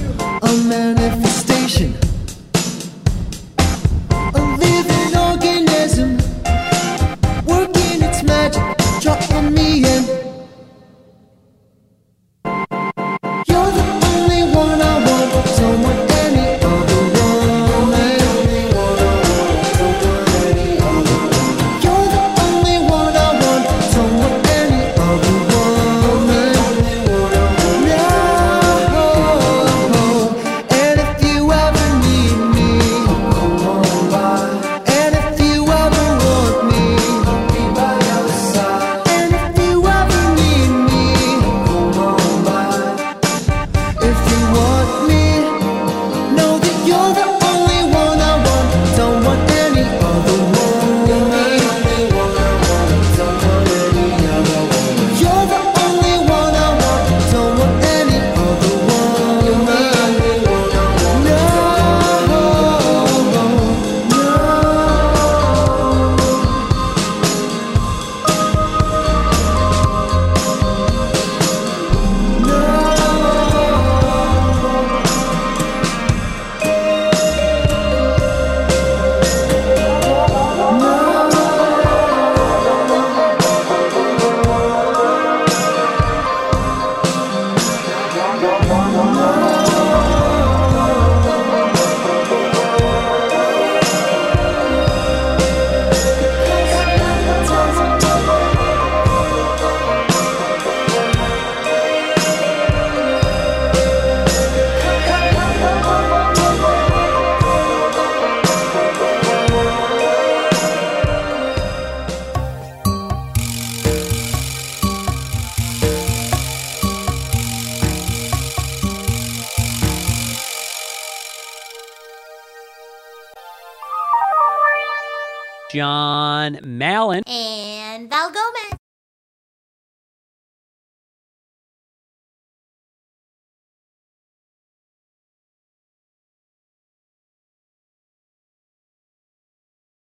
[0.42, 2.05] a manifestation.